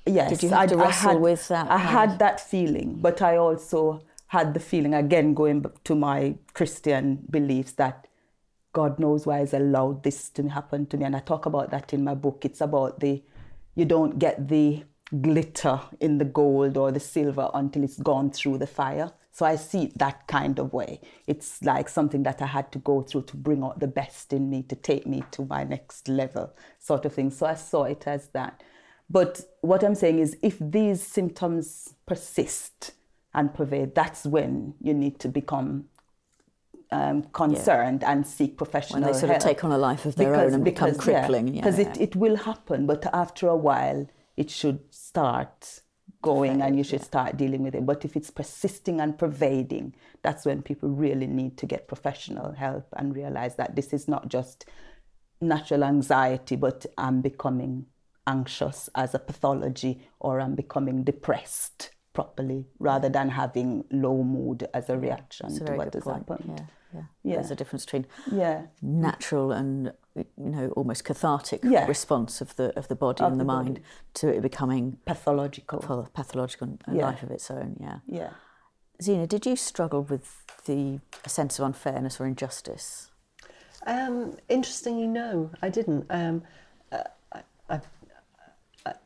Yes, 0.06 0.30
Did 0.30 0.42
you 0.44 0.48
have 0.50 0.58
I, 0.58 0.66
to 0.66 0.76
wrestle 0.76 1.12
had, 1.12 1.20
with 1.20 1.48
that? 1.48 1.70
I 1.70 1.78
had 1.78 2.18
that 2.18 2.40
feeling, 2.40 2.98
but 3.00 3.22
I 3.22 3.36
also 3.36 4.02
had 4.28 4.54
the 4.54 4.60
feeling 4.60 4.94
again 4.94 5.34
going 5.34 5.64
to 5.84 5.94
my 5.94 6.34
Christian 6.54 7.24
beliefs 7.30 7.72
that 7.72 8.08
God 8.72 8.98
knows 8.98 9.26
why 9.26 9.40
He's 9.40 9.52
allowed 9.52 10.02
this 10.02 10.30
to 10.30 10.48
happen 10.48 10.86
to 10.86 10.96
me, 10.96 11.04
and 11.04 11.14
I 11.14 11.20
talk 11.20 11.46
about 11.46 11.70
that 11.70 11.92
in 11.92 12.02
my 12.02 12.14
book. 12.14 12.44
It's 12.44 12.60
about 12.60 13.00
the 13.00 13.22
you 13.74 13.84
don't 13.84 14.18
get 14.18 14.48
the 14.48 14.84
glitter 15.20 15.80
in 16.00 16.18
the 16.18 16.24
gold 16.24 16.76
or 16.76 16.90
the 16.90 17.00
silver 17.00 17.50
until 17.54 17.84
it's 17.84 17.98
gone 17.98 18.30
through 18.30 18.58
the 18.58 18.66
fire. 18.66 19.12
So 19.34 19.46
I 19.46 19.56
see 19.56 19.84
it 19.84 19.98
that 19.98 20.26
kind 20.26 20.58
of 20.58 20.74
way. 20.74 21.00
It's 21.26 21.62
like 21.62 21.88
something 21.88 22.22
that 22.24 22.42
I 22.42 22.46
had 22.46 22.70
to 22.72 22.78
go 22.78 23.00
through 23.00 23.22
to 23.22 23.36
bring 23.36 23.64
out 23.64 23.80
the 23.80 23.88
best 23.88 24.32
in 24.34 24.50
me, 24.50 24.62
to 24.64 24.76
take 24.76 25.06
me 25.06 25.24
to 25.32 25.46
my 25.46 25.64
next 25.64 26.06
level, 26.06 26.54
sort 26.78 27.06
of 27.06 27.14
thing. 27.14 27.30
So 27.30 27.46
I 27.46 27.54
saw 27.54 27.84
it 27.84 28.06
as 28.06 28.28
that. 28.28 28.62
But 29.08 29.40
what 29.62 29.82
I'm 29.82 29.94
saying 29.94 30.18
is, 30.18 30.36
if 30.42 30.58
these 30.60 31.02
symptoms 31.02 31.94
persist 32.06 32.92
and 33.32 33.54
pervade, 33.54 33.94
that's 33.94 34.26
when 34.26 34.74
you 34.82 34.92
need 34.92 35.18
to 35.20 35.28
become 35.28 35.86
um, 36.90 37.22
concerned 37.32 38.02
yeah. 38.02 38.12
and 38.12 38.26
seek 38.26 38.58
professional 38.58 39.00
help. 39.00 39.06
When 39.06 39.14
they 39.14 39.18
sort 39.18 39.30
help. 39.30 39.42
of 39.42 39.48
take 39.48 39.64
on 39.64 39.72
a 39.72 39.78
life 39.78 40.04
of 40.04 40.16
their 40.16 40.30
because, 40.30 40.46
own 40.46 40.54
and 40.54 40.64
because, 40.64 40.98
become 40.98 41.14
crippling. 41.14 41.52
Because 41.52 41.78
yeah, 41.78 41.86
yeah, 41.86 41.92
it, 41.92 42.00
it 42.00 42.16
will 42.16 42.36
happen, 42.36 42.86
but 42.86 43.06
after 43.14 43.48
a 43.48 43.56
while, 43.56 44.06
it 44.36 44.50
should 44.50 44.80
start 44.90 45.80
going 46.22 46.62
and 46.62 46.76
you 46.76 46.84
should 46.84 47.02
start 47.02 47.36
dealing 47.36 47.62
with 47.62 47.74
it. 47.74 47.84
But 47.84 48.04
if 48.04 48.16
it's 48.16 48.30
persisting 48.30 49.00
and 49.00 49.18
pervading, 49.18 49.94
that's 50.22 50.46
when 50.46 50.62
people 50.62 50.88
really 50.88 51.26
need 51.26 51.58
to 51.58 51.66
get 51.66 51.88
professional 51.88 52.52
help 52.52 52.86
and 52.96 53.14
realize 53.14 53.56
that 53.56 53.76
this 53.76 53.92
is 53.92 54.08
not 54.08 54.28
just 54.28 54.64
natural 55.40 55.84
anxiety, 55.84 56.56
but 56.56 56.86
I'm 56.96 57.20
becoming 57.20 57.86
anxious 58.26 58.88
as 58.94 59.14
a 59.14 59.18
pathology 59.18 60.00
or 60.20 60.40
I'm 60.40 60.54
becoming 60.54 61.02
depressed 61.02 61.90
properly 62.12 62.66
rather 62.78 63.08
than 63.08 63.30
having 63.30 63.84
low 63.90 64.22
mood 64.22 64.68
as 64.74 64.88
a 64.88 64.96
reaction 64.96 65.64
to 65.66 65.72
what 65.72 65.92
has 65.94 66.04
point. 66.04 66.28
happened. 66.28 66.58
Yeah, 66.58 66.64
yeah, 66.94 67.02
yeah. 67.24 67.34
There's 67.36 67.50
a 67.50 67.56
difference 67.56 67.84
between 67.84 68.06
yeah. 68.30 68.62
natural 68.80 69.50
and 69.52 69.92
you 70.14 70.26
know 70.36 70.68
almost 70.76 71.04
cathartic 71.04 71.60
yeah. 71.64 71.86
response 71.86 72.40
of 72.40 72.54
the 72.56 72.76
of 72.78 72.88
the 72.88 72.94
body 72.94 73.22
of 73.22 73.32
and 73.32 73.40
the, 73.40 73.44
the 73.44 73.48
mind 73.48 73.80
to 74.14 74.28
it 74.28 74.42
becoming 74.42 74.98
pathological, 75.06 76.08
pathological 76.14 76.78
a 76.86 76.94
yeah. 76.94 77.06
life 77.06 77.22
of 77.22 77.30
its 77.30 77.50
own. 77.50 77.76
Yeah. 77.80 77.98
Yeah. 78.06 78.30
Zena, 79.00 79.26
did 79.26 79.46
you 79.46 79.56
struggle 79.56 80.02
with 80.02 80.44
the 80.66 81.00
sense 81.26 81.58
of 81.58 81.64
unfairness 81.64 82.20
or 82.20 82.26
injustice? 82.26 83.10
Um, 83.86 84.36
interestingly, 84.48 85.08
no, 85.08 85.50
I 85.60 85.70
didn't. 85.70 86.06
Um, 86.10 86.42
uh, 86.92 87.02
I, 87.32 87.42
I 87.68 87.80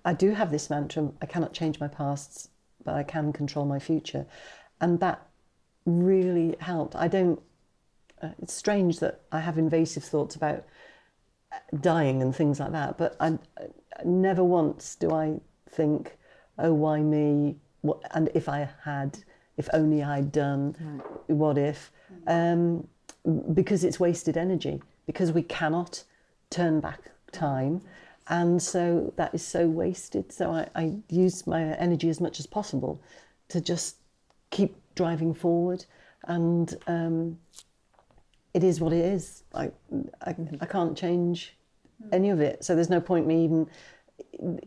I 0.04 0.12
do 0.14 0.32
have 0.32 0.50
this 0.50 0.70
mantra 0.70 1.10
I 1.22 1.26
cannot 1.26 1.52
change 1.52 1.80
my 1.80 1.88
past, 1.88 2.50
but 2.84 2.94
I 2.94 3.02
can 3.02 3.32
control 3.32 3.64
my 3.64 3.78
future. 3.78 4.26
And 4.80 5.00
that 5.00 5.26
really 5.84 6.56
helped. 6.60 6.96
I 6.96 7.08
don't, 7.08 7.40
uh, 8.22 8.30
it's 8.40 8.52
strange 8.52 8.98
that 9.00 9.20
I 9.32 9.40
have 9.40 9.58
invasive 9.58 10.04
thoughts 10.04 10.34
about 10.34 10.64
dying 11.80 12.22
and 12.22 12.34
things 12.34 12.60
like 12.60 12.72
that, 12.72 12.98
but 12.98 13.16
I, 13.20 13.38
I 13.58 14.04
never 14.04 14.44
once 14.44 14.94
do 14.94 15.12
I 15.12 15.40
think, 15.70 16.16
oh, 16.58 16.72
why 16.72 17.00
me? 17.00 17.56
What, 17.82 18.00
and 18.12 18.30
if 18.34 18.48
I 18.48 18.68
had, 18.84 19.18
if 19.56 19.68
only 19.72 20.02
I'd 20.02 20.32
done, 20.32 20.76
right. 20.80 21.36
what 21.36 21.58
if? 21.58 21.92
Um, 22.26 22.88
because 23.54 23.84
it's 23.84 23.98
wasted 24.00 24.36
energy, 24.36 24.82
because 25.06 25.32
we 25.32 25.42
cannot 25.42 26.04
turn 26.50 26.80
back 26.80 27.10
time 27.32 27.82
And 28.28 28.60
so 28.60 29.12
that 29.16 29.34
is 29.34 29.44
so 29.44 29.68
wasted. 29.68 30.32
So 30.32 30.50
I, 30.50 30.68
I 30.74 30.96
use 31.08 31.46
my 31.46 31.62
energy 31.76 32.08
as 32.08 32.20
much 32.20 32.40
as 32.40 32.46
possible 32.46 33.00
to 33.48 33.60
just 33.60 33.96
keep 34.50 34.76
driving 34.94 35.32
forward. 35.32 35.84
And 36.24 36.74
um, 36.86 37.38
it 38.56 38.64
is 38.64 38.80
what 38.80 38.94
it 38.94 39.04
is. 39.04 39.42
I, 39.54 39.70
I, 40.22 40.34
I 40.62 40.64
can't 40.64 40.96
change 40.96 41.58
any 42.10 42.30
of 42.30 42.40
it. 42.40 42.64
So 42.64 42.74
there's 42.74 42.88
no 42.88 43.02
point 43.02 43.26
me 43.26 43.44
even 43.44 43.68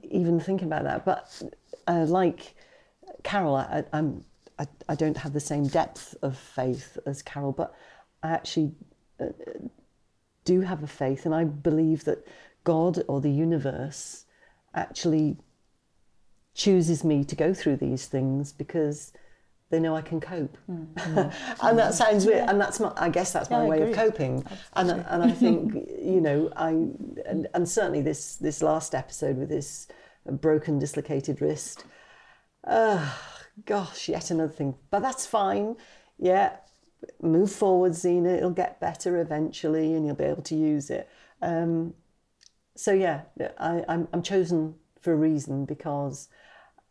even 0.03 0.39
thinking 0.39 0.67
about 0.67 0.83
that. 0.83 1.05
But 1.05 1.41
uh, 1.87 2.05
like 2.05 2.53
Carol, 3.23 3.55
I, 3.55 3.83
I'm 3.91 4.23
I, 4.59 4.67
I 4.87 4.93
don't 4.93 5.17
have 5.17 5.33
the 5.33 5.39
same 5.39 5.65
depth 5.65 6.15
of 6.21 6.37
faith 6.37 6.99
as 7.07 7.23
Carol, 7.23 7.51
but 7.51 7.73
I 8.21 8.29
actually 8.29 8.73
uh, 9.19 9.29
do 10.45 10.61
have 10.61 10.83
a 10.83 10.87
faith, 10.87 11.25
and 11.25 11.33
I 11.33 11.45
believe 11.45 12.03
that 12.03 12.27
God 12.63 13.03
or 13.07 13.19
the 13.21 13.31
universe 13.31 14.25
actually 14.75 15.37
chooses 16.53 17.03
me 17.03 17.23
to 17.23 17.35
go 17.35 17.55
through 17.55 17.77
these 17.77 18.05
things 18.05 18.53
because 18.53 19.13
they 19.69 19.79
know 19.79 19.95
I 19.95 20.01
can 20.01 20.19
cope. 20.19 20.57
Mm. 20.69 21.33
and 21.63 21.79
that 21.79 21.93
sounds 21.93 22.25
weird, 22.25 22.49
and 22.49 22.59
that's 22.59 22.79
my, 22.79 22.91
I 22.97 23.09
guess 23.09 23.31
that's 23.31 23.49
my 23.49 23.63
Yeah, 23.63 23.69
way 23.69 23.81
of 23.81 23.95
coping. 23.95 24.43
And, 24.73 24.89
and 24.91 25.23
I 25.23 25.31
think, 25.31 25.73
you 26.01 26.21
know, 26.21 26.51
I, 26.55 26.69
and, 26.69 27.47
and 27.53 27.69
certainly 27.69 28.01
this, 28.01 28.35
this 28.35 28.61
last 28.63 28.95
episode 28.95 29.37
with 29.37 29.49
this 29.49 29.87
broken, 30.25 30.79
dislocated 30.79 31.41
wrist, 31.41 31.85
uh, 32.65 33.13
gosh, 33.65 34.09
yet 34.09 34.31
another 34.31 34.51
thing. 34.51 34.75
But 34.89 35.01
that's 35.01 35.25
fine. 35.25 35.75
Yeah, 36.17 36.57
move 37.21 37.51
forward, 37.51 37.93
Zena. 37.93 38.29
It'll 38.29 38.49
get 38.49 38.79
better 38.79 39.19
eventually, 39.21 39.93
and 39.93 40.05
you'll 40.05 40.15
be 40.15 40.23
able 40.25 40.43
to 40.43 40.55
use 40.55 40.89
it. 40.89 41.07
Um, 41.41 41.93
so 42.75 42.91
yeah, 42.91 43.21
I, 43.57 43.83
I'm, 43.87 44.07
I'm 44.13 44.23
chosen 44.23 44.75
for 44.99 45.13
a 45.13 45.15
reason 45.15 45.65
because 45.65 46.29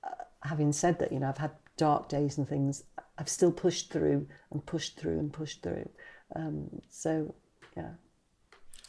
uh, 0.05 0.25
having 0.43 0.73
said 0.73 0.99
that, 0.99 1.13
you 1.13 1.19
know, 1.19 1.29
I've 1.29 1.39
had 1.39 1.51
dark 1.79 2.09
days 2.11 2.37
and 2.39 2.47
things. 2.47 2.85
I've 3.17 3.29
still 3.31 3.51
pushed 3.53 3.91
through 3.93 4.27
and 4.53 4.65
pushed 4.67 5.01
through 5.01 5.19
and 5.19 5.33
pushed 5.33 5.63
through. 5.63 5.89
Um, 6.37 6.83
so 6.91 7.35
yeah, 7.77 7.93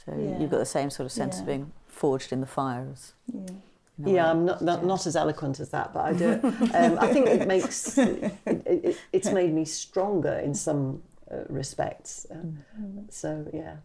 So 0.06 0.12
Yeah. 0.18 0.38
you've 0.40 0.52
got 0.52 0.60
the 0.60 0.66
same 0.66 0.90
sort 0.90 1.06
of 1.06 1.12
sense 1.14 1.40
of 1.40 1.46
being 1.46 1.72
forged 1.88 2.34
in 2.34 2.42
the 2.42 2.48
fires. 2.60 3.14
as. 3.34 3.54
in 4.00 4.16
yeah. 4.16 4.30
I'm 4.32 4.46
not 4.46 4.62
not, 4.62 4.84
not 4.86 5.06
as 5.08 5.16
eloquent 5.16 5.60
as 5.60 5.70
that, 5.70 5.94
but 5.94 6.02
I 6.10 6.14
do. 6.14 6.30
Um, 6.80 6.98
I 7.06 7.08
think 7.14 7.28
it 7.28 7.48
makes 7.48 7.98
it, 7.98 8.34
it, 8.46 8.98
it's 9.14 9.32
made 9.32 9.54
me 9.54 9.66
stronger 9.66 10.34
in 10.48 10.54
some 10.54 11.02
uh, 11.32 11.44
respects. 11.50 12.26
Um, 12.32 12.64
So 13.10 13.30
yeah. 13.54 13.76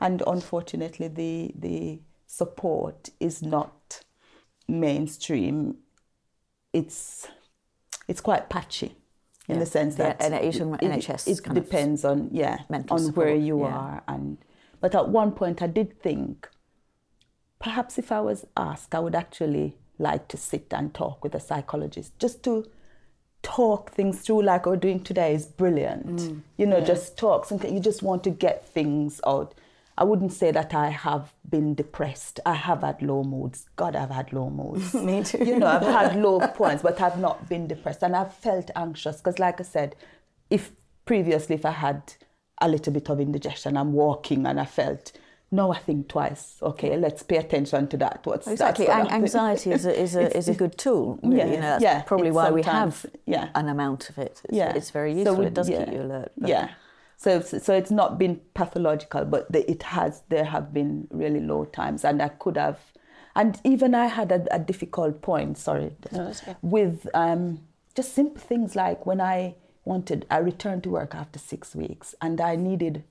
and 0.00 0.22
unfortunately 0.26 1.08
the 1.08 1.52
the 1.66 2.00
support 2.26 3.10
is 3.20 3.42
not 3.42 4.04
mainstream 4.68 5.78
it's 6.72 7.26
it's 8.08 8.20
quite 8.20 8.48
patchy 8.48 8.96
in 9.48 9.54
Yeah. 9.54 9.60
the 9.60 9.66
sense 9.66 9.94
that 9.96 10.20
N- 10.22 10.34
are 10.34 10.42
you 10.42 10.74
it, 10.74 10.80
NHS 10.80 11.28
it 11.28 11.46
of 11.46 11.54
depends 11.54 12.04
on 12.04 12.28
yeah 12.32 12.58
on 12.70 12.84
support? 12.98 13.16
where 13.16 13.34
you 13.34 13.60
Yeah. 13.60 13.66
are 13.78 14.02
and 14.08 14.38
but 14.80 14.94
at 14.94 15.08
one 15.08 15.32
point 15.32 15.62
i 15.62 15.66
did 15.66 16.00
think 16.00 16.48
perhaps 17.58 17.98
if 17.98 18.10
i 18.12 18.20
was 18.20 18.46
asked 18.56 18.94
i 18.94 19.00
would 19.00 19.14
actually 19.14 19.76
like 19.98 20.28
to 20.28 20.36
sit 20.36 20.66
and 20.72 20.94
talk 20.94 21.22
with 21.24 21.34
a 21.34 21.40
psychologist 21.40 22.16
just 22.18 22.42
to 22.44 22.64
talk 23.42 23.90
things 23.92 24.20
through 24.20 24.42
like 24.42 24.66
we're 24.66 24.76
doing 24.76 25.02
today 25.02 25.34
is 25.34 25.46
brilliant 25.46 26.16
mm. 26.16 26.40
you 26.56 26.66
know 26.66 26.80
just 26.80 27.16
talk 27.16 27.44
something 27.44 27.72
you 27.74 27.80
just 27.80 28.02
want 28.02 28.22
to 28.24 28.30
get 28.30 28.64
things 28.66 29.20
out 29.26 29.54
i 30.00 30.04
wouldn't 30.04 30.32
say 30.32 30.50
that 30.58 30.72
i 30.74 30.88
have 30.88 31.32
been 31.48 31.74
depressed 31.74 32.40
i 32.46 32.54
have 32.54 32.80
had 32.88 33.00
low 33.02 33.22
moods 33.22 33.66
god 33.76 33.94
i've 33.96 34.10
had 34.20 34.32
low 34.32 34.48
moods 34.48 34.94
Me 35.08 35.22
too. 35.22 35.44
you 35.44 35.58
know 35.58 35.66
i've 35.66 35.82
had 35.82 36.16
low 36.16 36.38
points 36.60 36.82
but 36.82 37.00
i've 37.00 37.18
not 37.18 37.48
been 37.48 37.66
depressed 37.66 38.02
and 38.02 38.14
i've 38.16 38.34
felt 38.34 38.70
anxious 38.76 39.16
because 39.18 39.38
like 39.38 39.60
i 39.60 39.64
said 39.64 39.94
if 40.50 40.70
previously 41.04 41.54
if 41.56 41.64
i 41.66 41.70
had 41.86 42.00
a 42.60 42.68
little 42.68 42.92
bit 42.92 43.08
of 43.10 43.20
indigestion 43.20 43.76
i'm 43.76 43.92
walking 43.92 44.46
and 44.46 44.58
i 44.60 44.64
felt 44.64 45.12
no 45.50 45.72
i 45.72 45.78
think 45.78 46.08
twice 46.08 46.58
okay 46.62 46.96
let's 46.96 47.22
pay 47.22 47.36
attention 47.38 47.88
to 47.88 47.96
that 47.96 48.20
what's 48.24 48.46
Exactly. 48.46 48.86
happen. 48.86 49.10
anxiety 49.12 49.70
is 49.72 49.86
a, 49.86 49.94
is 50.04 50.14
a, 50.16 50.36
is 50.40 50.48
a 50.48 50.54
good 50.54 50.76
tool. 50.76 51.18
Really. 51.22 51.38
Yeah, 51.38 51.44
You 51.46 51.56
know, 51.56 51.60
that's 51.72 51.82
yeah, 51.88 52.02
probably 52.02 52.30
why 52.30 52.50
we 52.50 52.62
have 52.64 53.06
yeah. 53.24 53.48
an 53.54 53.68
amount 53.70 54.10
of 54.10 54.18
it. 54.18 54.42
It's, 54.44 54.56
yeah, 54.60 54.74
it's 54.78 54.90
very 54.90 55.12
So 55.14 55.18
useful. 55.20 55.36
we- 55.36 55.46
it 55.46 55.54
does 55.54 55.68
yeah, 55.70 55.84
keep 55.84 55.94
you 55.94 56.02
alert. 56.02 56.32
but- 56.36 56.50
Yeah. 56.50 56.68
So, 57.18 57.40
so 57.40 57.74
it's 57.74 57.90
not 57.90 58.16
been 58.16 58.40
pathological, 58.54 59.24
but 59.24 59.50
the, 59.50 59.68
it 59.68 59.82
has. 59.82 60.22
There 60.28 60.44
have 60.44 60.72
been 60.72 61.08
really 61.10 61.40
low 61.40 61.64
times, 61.64 62.04
and 62.04 62.22
I 62.22 62.28
could 62.28 62.56
have, 62.56 62.78
and 63.34 63.60
even 63.64 63.92
I 63.92 64.06
had 64.06 64.30
a, 64.30 64.46
a 64.54 64.58
difficult 64.60 65.20
point. 65.20 65.58
Sorry, 65.58 65.96
with 66.62 67.08
um, 67.14 67.66
just 67.96 68.14
simple 68.14 68.40
things 68.40 68.76
like 68.76 69.04
when 69.04 69.20
I 69.20 69.56
wanted, 69.84 70.26
I 70.30 70.38
returned 70.38 70.84
to 70.84 70.90
work 70.90 71.12
after 71.12 71.40
six 71.40 71.74
weeks, 71.74 72.14
and 72.22 72.40
I 72.40 72.54
needed 72.54 73.02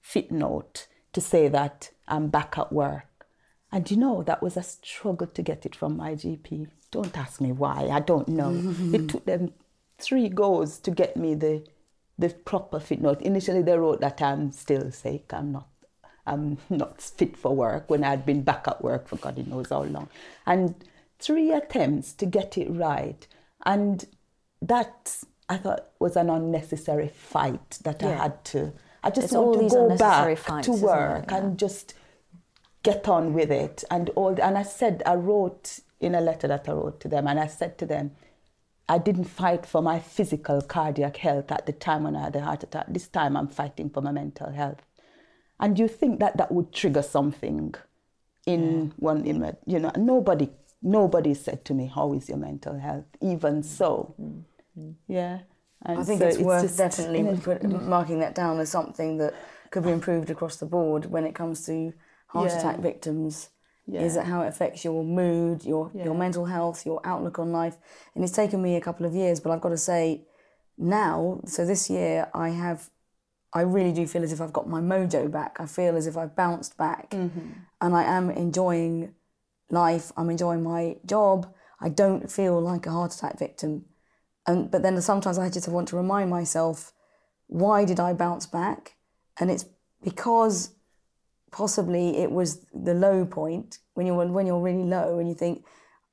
fit 0.00 0.30
note 0.30 0.86
to 1.12 1.20
say 1.20 1.48
that 1.48 1.90
I'm 2.06 2.28
back 2.28 2.56
at 2.56 2.72
work. 2.72 3.26
And 3.72 3.90
you 3.90 3.96
know, 3.96 4.22
that 4.22 4.44
was 4.44 4.56
a 4.56 4.62
struggle 4.62 5.26
to 5.26 5.42
get 5.42 5.66
it 5.66 5.74
from 5.74 5.96
my 5.96 6.12
GP. 6.12 6.68
Don't 6.92 7.18
ask 7.18 7.40
me 7.40 7.50
why, 7.50 7.88
I 7.90 7.98
don't 7.98 8.28
know. 8.28 8.52
it 8.94 9.08
took 9.08 9.24
them 9.24 9.54
three 9.98 10.28
goes 10.28 10.78
to 10.78 10.92
get 10.92 11.16
me 11.16 11.34
the 11.34 11.66
the 12.18 12.30
proper 12.30 12.80
fit 12.80 13.00
note. 13.00 13.20
Initially 13.22 13.62
they 13.62 13.76
wrote 13.76 14.00
that 14.00 14.20
I'm 14.22 14.52
still 14.52 14.90
sick, 14.90 15.32
I'm 15.32 15.52
not 15.52 15.68
I'm 16.26 16.58
not 16.70 17.00
fit 17.00 17.36
for 17.36 17.54
work 17.54 17.88
when 17.88 18.02
I'd 18.04 18.26
been 18.26 18.42
back 18.42 18.66
at 18.66 18.82
work 18.82 19.06
for 19.08 19.16
God 19.16 19.38
knows 19.46 19.68
how 19.70 19.82
long. 19.84 20.08
And 20.44 20.74
three 21.18 21.52
attempts 21.52 22.12
to 22.14 22.26
get 22.26 22.58
it 22.58 22.68
right. 22.70 23.26
And 23.64 24.04
that 24.60 25.18
I 25.48 25.56
thought 25.58 25.88
was 26.00 26.16
an 26.16 26.28
unnecessary 26.30 27.08
fight 27.08 27.78
that 27.84 28.02
I 28.02 28.10
had 28.12 28.44
to 28.46 28.72
I 29.04 29.10
just 29.10 29.26
It's 29.26 29.34
all 29.34 29.56
want 29.56 29.70
to 29.70 29.76
go 29.76 29.96
back 29.96 30.38
fights, 30.38 30.66
to 30.66 30.72
work 30.72 31.26
Yeah. 31.30 31.36
and 31.36 31.58
just 31.58 31.94
get 32.82 33.08
on 33.08 33.32
with 33.34 33.50
it 33.52 33.84
and 33.90 34.10
all 34.10 34.36
and 34.40 34.58
I 34.58 34.62
said 34.62 35.02
I 35.06 35.14
wrote 35.14 35.80
in 36.00 36.14
a 36.14 36.20
letter 36.20 36.48
that 36.48 36.68
I 36.68 36.72
wrote 36.72 37.00
to 37.00 37.08
them 37.08 37.26
and 37.28 37.38
I 37.38 37.46
said 37.46 37.78
to 37.78 37.86
them 37.86 38.12
I 38.88 38.98
didn't 38.98 39.24
fight 39.24 39.66
for 39.66 39.82
my 39.82 39.98
physical 39.98 40.60
cardiac 40.62 41.16
health 41.16 41.50
at 41.50 41.66
the 41.66 41.72
time 41.72 42.04
when 42.04 42.14
I 42.14 42.22
had 42.24 42.36
a 42.36 42.40
heart 42.40 42.62
attack. 42.62 42.86
This 42.88 43.08
time 43.08 43.36
I'm 43.36 43.48
fighting 43.48 43.90
for 43.90 44.00
my 44.00 44.12
mental 44.12 44.50
health. 44.52 44.82
And 45.58 45.78
you 45.78 45.88
think 45.88 46.20
that 46.20 46.36
that 46.36 46.52
would 46.52 46.72
trigger 46.72 47.02
something 47.02 47.74
in 48.46 48.92
one 48.98 49.24
in 49.26 49.40
my, 49.40 49.54
you 49.66 49.80
know 49.80 49.90
nobody 49.96 50.48
nobody 50.82 51.34
said 51.34 51.64
to 51.64 51.74
me 51.74 51.90
how 51.92 52.12
is 52.12 52.28
your 52.28 52.38
mental 52.38 52.78
health? 52.78 53.06
Even 53.20 53.62
so. 53.62 54.14
Mm-hmm. 54.20 54.90
Yeah. 55.08 55.40
And 55.82 55.98
I 55.98 56.04
think 56.04 56.20
so 56.20 56.28
it's, 56.28 56.38
worth 56.38 56.62
just- 56.62 56.78
definitely 56.78 57.18
you 57.20 57.68
know, 57.68 57.78
marking 57.80 58.20
that 58.20 58.34
down 58.34 58.60
as 58.60 58.70
something 58.70 59.18
that 59.18 59.34
could 59.70 59.82
be 59.82 59.90
improved 59.90 60.30
across 60.30 60.56
the 60.56 60.66
board 60.66 61.06
when 61.06 61.24
it 61.26 61.34
comes 61.34 61.66
to 61.66 61.92
heart 62.28 62.50
Yeah. 62.50 62.58
attack 62.58 62.78
victims. 62.78 63.50
Is 63.92 64.16
it 64.16 64.24
how 64.24 64.42
it 64.42 64.48
affects 64.48 64.84
your 64.84 65.04
mood, 65.04 65.64
your 65.64 65.90
your 65.94 66.14
mental 66.14 66.46
health, 66.46 66.84
your 66.84 67.00
outlook 67.04 67.38
on 67.38 67.52
life? 67.52 67.76
And 68.14 68.24
it's 68.24 68.32
taken 68.32 68.60
me 68.60 68.74
a 68.76 68.80
couple 68.80 69.06
of 69.06 69.14
years, 69.14 69.38
but 69.38 69.52
I've 69.52 69.60
got 69.60 69.68
to 69.68 69.78
say, 69.78 70.26
now, 70.76 71.40
so 71.46 71.64
this 71.64 71.88
year, 71.88 72.28
I 72.34 72.48
have, 72.50 72.90
I 73.52 73.60
really 73.60 73.92
do 73.92 74.06
feel 74.06 74.24
as 74.24 74.32
if 74.32 74.40
I've 74.40 74.52
got 74.52 74.68
my 74.68 74.80
mojo 74.80 75.30
back. 75.30 75.58
I 75.60 75.66
feel 75.66 75.96
as 75.96 76.06
if 76.06 76.16
I've 76.16 76.34
bounced 76.34 76.76
back, 76.76 77.10
mm-hmm. 77.10 77.52
and 77.80 77.94
I 77.94 78.02
am 78.02 78.30
enjoying 78.30 79.14
life. 79.70 80.12
I'm 80.16 80.30
enjoying 80.30 80.62
my 80.62 80.96
job. 81.06 81.52
I 81.80 81.88
don't 81.88 82.30
feel 82.30 82.60
like 82.60 82.86
a 82.86 82.90
heart 82.90 83.14
attack 83.14 83.38
victim. 83.38 83.84
And 84.46 84.70
but 84.70 84.82
then 84.82 85.00
sometimes 85.00 85.38
I 85.38 85.48
just 85.48 85.68
want 85.68 85.88
to 85.88 85.96
remind 85.96 86.28
myself, 86.30 86.92
why 87.46 87.84
did 87.84 88.00
I 88.00 88.12
bounce 88.14 88.46
back? 88.46 88.96
And 89.38 89.50
it's 89.50 89.64
because 90.02 90.70
possibly 91.56 92.18
it 92.18 92.30
was 92.30 92.66
the 92.74 92.92
low 92.92 93.24
point 93.24 93.78
when 93.94 94.06
you're 94.06 94.26
when 94.26 94.46
you're 94.46 94.60
really 94.60 94.84
low 94.84 95.18
and 95.18 95.26
you 95.26 95.34
think 95.34 95.64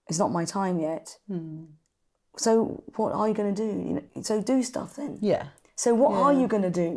it's 0.08 0.18
not 0.18 0.32
my 0.32 0.46
time 0.46 0.80
yet. 0.80 1.18
Hmm. 1.28 1.66
So 2.38 2.84
what 2.96 3.12
are 3.12 3.28
you 3.28 3.34
going 3.34 3.54
to 3.54 3.62
do? 3.66 3.70
You 3.88 3.94
know, 3.96 4.22
so 4.22 4.42
do 4.42 4.64
stuff 4.64 4.96
then. 4.96 5.20
yeah 5.22 5.48
So 5.76 5.94
what 5.94 6.14
are 6.14 6.34
you 6.34 6.48
going 6.48 6.64
to 6.72 6.76
do? 6.84 6.90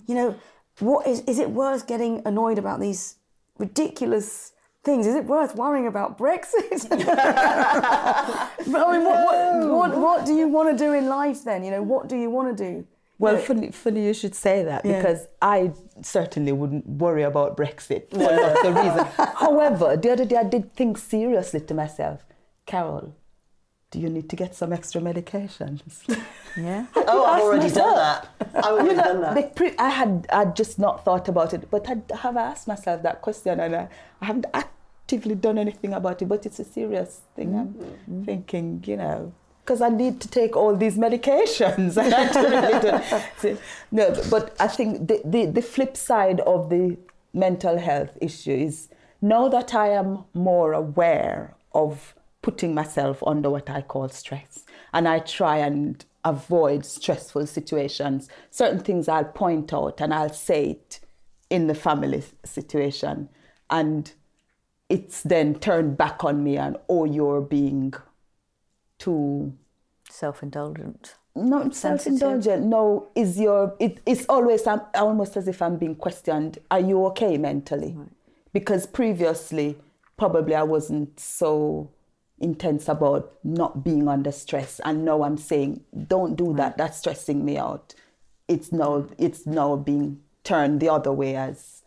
you 0.08 0.14
know, 0.14 0.34
what 0.78 1.06
is 1.06 1.20
is 1.32 1.38
it 1.38 1.50
worth 1.50 1.86
getting 1.86 2.22
annoyed 2.24 2.58
about 2.58 2.80
these 2.80 3.16
ridiculous 3.58 4.52
things? 4.84 5.06
Is 5.06 5.14
it 5.14 5.26
worth 5.26 5.54
worrying 5.54 5.86
about 5.86 6.16
Brexit? 6.16 6.80
but 6.88 8.80
I 8.86 8.92
mean, 8.92 9.04
what, 9.04 9.20
what, 9.26 9.68
what, 9.80 9.90
what 10.04 10.26
do 10.26 10.34
you 10.40 10.48
want 10.48 10.66
to 10.72 10.84
do 10.84 10.94
in 10.94 11.04
life 11.20 11.44
then? 11.44 11.62
You 11.62 11.70
know, 11.74 11.82
what 11.82 12.08
do 12.08 12.16
you 12.16 12.30
want 12.30 12.56
to 12.56 12.64
do? 12.70 12.86
Well, 13.22 13.38
funny, 13.38 13.70
funny 13.70 14.04
you 14.04 14.14
should 14.14 14.34
say 14.34 14.64
that 14.64 14.84
Yeah. 14.84 14.98
because 14.98 15.28
I 15.40 15.72
certainly 16.02 16.52
wouldn't 16.52 16.86
worry 16.86 17.22
about 17.22 17.56
Brexit 17.56 18.10
for 18.10 18.18
lots 18.18 18.64
of 18.64 18.74
reasons. 18.74 19.08
However, 19.44 19.96
the 19.96 20.10
other 20.10 20.24
day 20.24 20.36
I 20.36 20.44
did 20.44 20.74
think 20.74 20.98
seriously 20.98 21.60
to 21.60 21.74
myself, 21.74 22.24
Carol, 22.66 23.14
do 23.92 24.00
you 24.00 24.08
need 24.08 24.28
to 24.30 24.36
get 24.36 24.54
some 24.54 24.72
extra 24.72 25.00
medications? 25.00 25.82
Yeah. 26.54 26.84
Oh, 26.94 27.24
I've 27.24 27.36
asked 27.36 27.44
already 27.44 27.70
done 27.70 27.94
that. 27.96 28.28
I've 28.54 28.64
already 28.64 28.90
you 28.90 28.96
know, 28.96 29.04
done 29.04 29.20
that. 29.22 29.34
the 29.34 29.42
pre- 29.56 29.78
I 29.78 29.88
had 29.88 30.26
I 30.30 30.44
just 30.44 30.78
not 30.78 31.02
thought 31.02 31.26
about 31.26 31.54
it, 31.54 31.70
but 31.70 31.88
I 31.88 31.96
have 32.16 32.36
asked 32.36 32.68
myself 32.68 33.02
that 33.04 33.22
question, 33.22 33.58
and 33.58 33.74
I, 33.74 33.88
I 34.20 34.26
haven't 34.26 34.44
actively 34.52 35.34
done 35.34 35.56
anything 35.56 35.94
about 35.94 36.20
it, 36.20 36.28
but 36.28 36.44
it's 36.44 36.58
a 36.58 36.64
serious 36.64 37.22
thing. 37.34 37.54
I'm 37.58 37.68
mm-hmm. 37.68 38.24
thinking, 38.24 38.84
you 38.86 38.98
know, 38.98 39.32
because 39.64 39.80
I 39.80 39.88
need 39.88 40.20
to 40.20 40.28
take 40.28 40.56
all 40.56 40.76
these 40.76 40.96
medications. 40.98 41.96
no, 43.92 44.22
but 44.30 44.56
I 44.58 44.68
think 44.68 45.08
the, 45.08 45.22
the, 45.24 45.46
the 45.46 45.62
flip 45.62 45.96
side 45.96 46.40
of 46.40 46.68
the 46.68 46.96
mental 47.32 47.78
health 47.78 48.16
issue 48.20 48.52
is 48.52 48.88
now 49.20 49.48
that 49.48 49.74
I 49.74 49.88
am 49.90 50.24
more 50.34 50.72
aware 50.72 51.54
of 51.72 52.14
putting 52.42 52.74
myself 52.74 53.22
under 53.24 53.48
what 53.50 53.70
I 53.70 53.82
call 53.82 54.08
stress, 54.08 54.64
and 54.92 55.06
I 55.06 55.20
try 55.20 55.58
and 55.58 56.04
avoid 56.24 56.84
stressful 56.84 57.46
situations, 57.46 58.28
certain 58.50 58.80
things 58.80 59.08
I'll 59.08 59.24
point 59.24 59.72
out 59.72 60.00
and 60.00 60.12
I'll 60.12 60.32
say 60.32 60.70
it 60.70 61.00
in 61.50 61.66
the 61.66 61.74
family 61.74 62.22
situation. 62.44 63.28
And 63.70 64.12
it's 64.88 65.22
then 65.22 65.58
turned 65.58 65.96
back 65.96 66.24
on 66.24 66.44
me 66.44 66.56
and, 66.56 66.76
oh, 66.88 67.04
you're 67.04 67.40
being 67.40 67.94
too 69.02 69.52
Self-indulgent. 70.10 71.14
not 71.34 71.74
self-indulgent. 71.74 72.66
No, 72.66 73.08
is 73.14 73.38
your 73.40 73.74
it, 73.80 74.00
it's 74.04 74.26
always 74.28 74.66
um, 74.66 74.82
almost 74.94 75.36
as 75.36 75.48
if 75.48 75.62
I'm 75.62 75.76
being 75.78 75.96
questioned. 75.96 76.58
Are 76.70 76.80
you 76.80 77.06
okay 77.06 77.38
mentally? 77.38 77.96
Because 78.52 78.86
previously, 78.86 79.78
probably 80.18 80.54
I 80.54 80.64
wasn't 80.64 81.18
so 81.18 81.90
intense 82.38 82.88
about 82.88 83.32
not 83.42 83.82
being 83.82 84.06
under 84.08 84.32
stress, 84.32 84.80
and 84.84 85.04
now 85.04 85.22
I'm 85.22 85.38
saying, 85.38 85.80
don't 86.14 86.36
do 86.36 86.52
that. 86.56 86.76
That's 86.76 86.98
stressing 86.98 87.44
me 87.44 87.56
out. 87.56 87.94
It's 88.48 88.70
now 88.70 89.06
it's 89.16 89.46
now 89.46 89.76
being 89.76 90.20
turned 90.44 90.80
the 90.80 90.90
other 90.90 91.12
way 91.12 91.36
as 91.36 91.82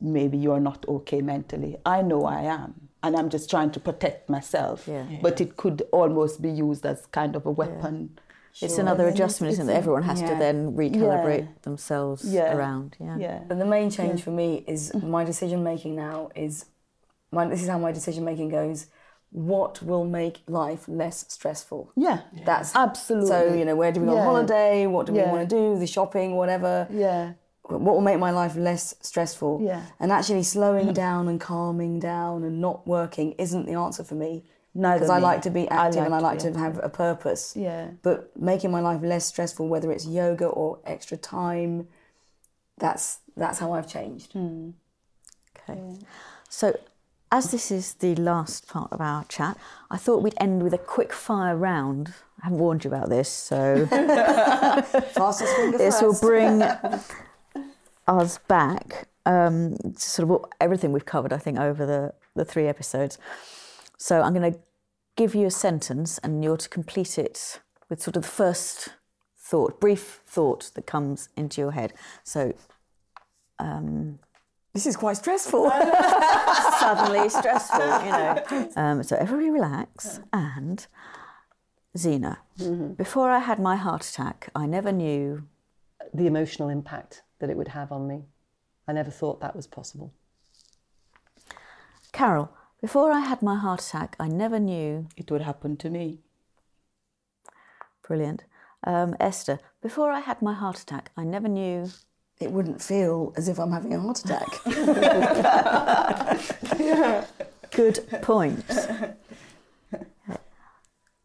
maybe 0.00 0.38
you're 0.38 0.60
not 0.70 0.86
okay 0.88 1.20
mentally. 1.20 1.76
I 1.84 2.00
know 2.00 2.24
I 2.24 2.42
am. 2.42 2.89
And 3.02 3.16
I'm 3.16 3.30
just 3.30 3.48
trying 3.48 3.70
to 3.72 3.80
protect 3.80 4.28
myself. 4.28 4.86
Yeah. 4.86 5.04
But 5.22 5.40
it 5.40 5.56
could 5.56 5.82
almost 5.92 6.42
be 6.42 6.50
used 6.50 6.84
as 6.84 7.06
kind 7.06 7.34
of 7.34 7.46
a 7.46 7.50
weapon. 7.50 8.18
It's 8.60 8.78
another 8.78 9.06
adjustment, 9.08 9.52
isn't 9.54 9.68
it? 9.70 9.72
Everyone 9.74 10.02
has 10.02 10.20
to 10.20 10.34
then 10.44 10.72
recalibrate 10.72 11.40
Yeah. 11.46 11.62
themselves 11.62 12.24
Yeah. 12.24 12.54
around. 12.54 12.96
Yeah. 13.00 13.16
Yeah. 13.16 13.38
But 13.48 13.58
the 13.58 13.64
main 13.64 13.88
change 13.90 14.22
for 14.22 14.32
me 14.32 14.64
is 14.66 14.92
my 15.16 15.24
decision 15.24 15.62
making 15.62 15.94
now 15.96 16.30
is 16.34 16.66
my, 17.32 17.46
this 17.46 17.62
is 17.62 17.68
how 17.68 17.78
my 17.78 17.92
decision 17.92 18.24
making 18.24 18.48
goes. 18.50 18.86
What 19.32 19.80
will 19.82 20.04
make 20.04 20.42
life 20.48 20.88
less 20.88 21.24
stressful? 21.28 21.92
Yeah. 21.96 22.22
That's 22.44 22.74
Absolutely. 22.74 23.28
So 23.28 23.54
you 23.54 23.64
know, 23.64 23.76
where 23.76 23.92
do 23.92 24.00
we 24.00 24.06
go 24.08 24.14
Yeah. 24.14 24.20
on 24.22 24.26
holiday? 24.26 24.86
What 24.88 25.06
do 25.06 25.12
we 25.12 25.20
Yeah. 25.20 25.32
want 25.32 25.48
to 25.48 25.56
do? 25.56 25.78
The 25.78 25.86
shopping, 25.86 26.34
whatever. 26.36 26.88
Yeah. 26.90 27.34
What 27.78 27.94
will 27.94 28.00
make 28.00 28.18
my 28.18 28.30
life 28.30 28.56
less 28.56 28.94
stressful? 29.00 29.60
Yeah. 29.62 29.82
And 29.98 30.10
actually, 30.12 30.42
slowing 30.42 30.88
mm. 30.88 30.94
down 30.94 31.28
and 31.28 31.40
calming 31.40 32.00
down 32.00 32.44
and 32.44 32.60
not 32.60 32.86
working 32.86 33.32
isn't 33.32 33.66
the 33.66 33.74
answer 33.74 34.04
for 34.04 34.14
me. 34.14 34.44
No, 34.74 34.92
Because 34.92 35.10
I 35.10 35.16
me. 35.16 35.22
like 35.22 35.42
to 35.42 35.50
be 35.50 35.68
I 35.68 35.86
active 35.86 36.04
and 36.04 36.14
I 36.14 36.18
like 36.18 36.34
like 36.34 36.38
to 36.40 36.52
to 36.52 36.58
have 36.58 36.80
a 36.82 36.88
purpose. 36.88 37.54
Yeah. 37.56 37.88
But 38.02 38.30
making 38.40 38.70
my 38.70 38.80
life 38.80 39.02
less 39.02 39.26
stressful, 39.26 39.68
whether 39.68 39.90
it's 39.90 40.06
yoga 40.06 40.46
or 40.46 40.78
extra 40.84 41.16
time, 41.16 41.88
that's 42.78 43.18
that's 43.36 43.58
how 43.58 43.72
I've 43.72 43.88
changed. 43.88 44.32
Hmm. 44.32 44.70
Okay. 45.56 45.98
So, 46.48 46.78
as 47.32 47.50
this 47.50 47.70
is 47.70 47.94
the 47.94 48.14
last 48.16 48.68
part 48.68 48.92
of 48.92 49.00
our 49.00 49.24
chat, 49.24 49.56
I 49.90 49.96
thought 49.96 50.22
we'd 50.22 50.34
end 50.38 50.62
with 50.62 50.74
a 50.74 50.78
quick 50.78 51.12
fire 51.12 51.56
round. 51.56 52.14
I 52.40 52.46
haven't 52.46 52.58
warned 52.58 52.84
you 52.84 52.90
about 52.90 53.08
this, 53.08 53.28
so 53.28 53.86
Fastest 53.86 55.54
finger 55.56 55.78
this 55.78 56.00
will 56.00 56.18
bring 56.18 56.62
us 58.10 58.38
back 58.38 59.08
um, 59.26 59.76
to 59.76 60.00
sort 60.00 60.30
of 60.30 60.44
everything 60.60 60.92
we've 60.92 61.06
covered, 61.06 61.32
I 61.32 61.38
think, 61.38 61.58
over 61.58 61.86
the, 61.86 62.12
the 62.34 62.44
three 62.44 62.66
episodes. 62.66 63.18
So 63.96 64.22
I'm 64.22 64.34
going 64.34 64.52
to 64.52 64.58
give 65.16 65.34
you 65.34 65.46
a 65.46 65.50
sentence 65.50 66.18
and 66.18 66.42
you're 66.42 66.56
to 66.56 66.68
complete 66.68 67.18
it 67.18 67.60
with 67.88 68.02
sort 68.02 68.16
of 68.16 68.22
the 68.22 68.28
first 68.28 68.90
thought, 69.36 69.80
brief 69.80 70.22
thought 70.26 70.70
that 70.74 70.86
comes 70.86 71.28
into 71.36 71.60
your 71.60 71.72
head. 71.72 71.92
So 72.24 72.54
This 74.72 74.86
is 74.86 74.96
quite 74.96 75.16
stressful. 75.16 75.68
suddenly 76.78 77.28
stressful, 77.28 78.04
you 78.04 78.12
know. 78.12 78.70
Um, 78.76 79.02
so 79.02 79.16
everybody 79.16 79.50
relax. 79.50 80.20
And 80.32 80.86
Zena, 81.98 82.38
before 82.96 83.30
I 83.30 83.40
had 83.40 83.58
my 83.58 83.76
heart 83.76 84.08
attack, 84.08 84.48
I 84.54 84.66
never 84.66 84.92
knew. 84.92 85.48
The 86.12 86.26
emotional 86.26 86.68
impact 86.68 87.22
that 87.38 87.50
it 87.50 87.56
would 87.56 87.68
have 87.68 87.92
on 87.92 88.06
me. 88.06 88.24
I 88.86 88.92
never 88.92 89.10
thought 89.10 89.40
that 89.40 89.56
was 89.56 89.66
possible. 89.66 90.12
Carol, 92.12 92.50
before 92.80 93.12
I 93.12 93.20
had 93.20 93.42
my 93.42 93.56
heart 93.56 93.80
attack, 93.80 94.16
I 94.18 94.28
never 94.28 94.58
knew. 94.58 95.08
It 95.16 95.30
would 95.30 95.42
happen 95.42 95.76
to 95.78 95.90
me. 95.90 96.18
Brilliant. 98.06 98.44
Um, 98.84 99.14
Esther, 99.20 99.60
before 99.82 100.10
I 100.10 100.20
had 100.20 100.42
my 100.42 100.54
heart 100.54 100.80
attack, 100.80 101.10
I 101.16 101.24
never 101.24 101.48
knew. 101.48 101.90
it 102.40 102.50
wouldn't 102.50 102.82
feel 102.82 103.32
as 103.36 103.48
if 103.48 103.58
I'm 103.60 103.72
having 103.72 103.94
a 103.94 104.00
heart 104.00 104.24
attack. 104.24 104.48
Good 107.70 108.06
point. 108.22 108.64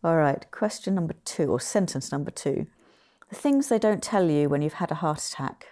All 0.04 0.18
right, 0.18 0.46
question 0.52 0.94
number 0.94 1.16
two, 1.26 1.52
or 1.52 1.60
sentence 1.60 2.12
number 2.12 2.30
two. 2.30 2.68
The 3.30 3.36
things 3.36 3.70
they 3.70 3.80
don't 3.80 4.04
tell 4.04 4.30
you 4.30 4.50
when 4.50 4.62
you've 4.62 4.74
had 4.74 4.92
a 4.92 4.96
heart 4.96 5.24
attack. 5.26 5.68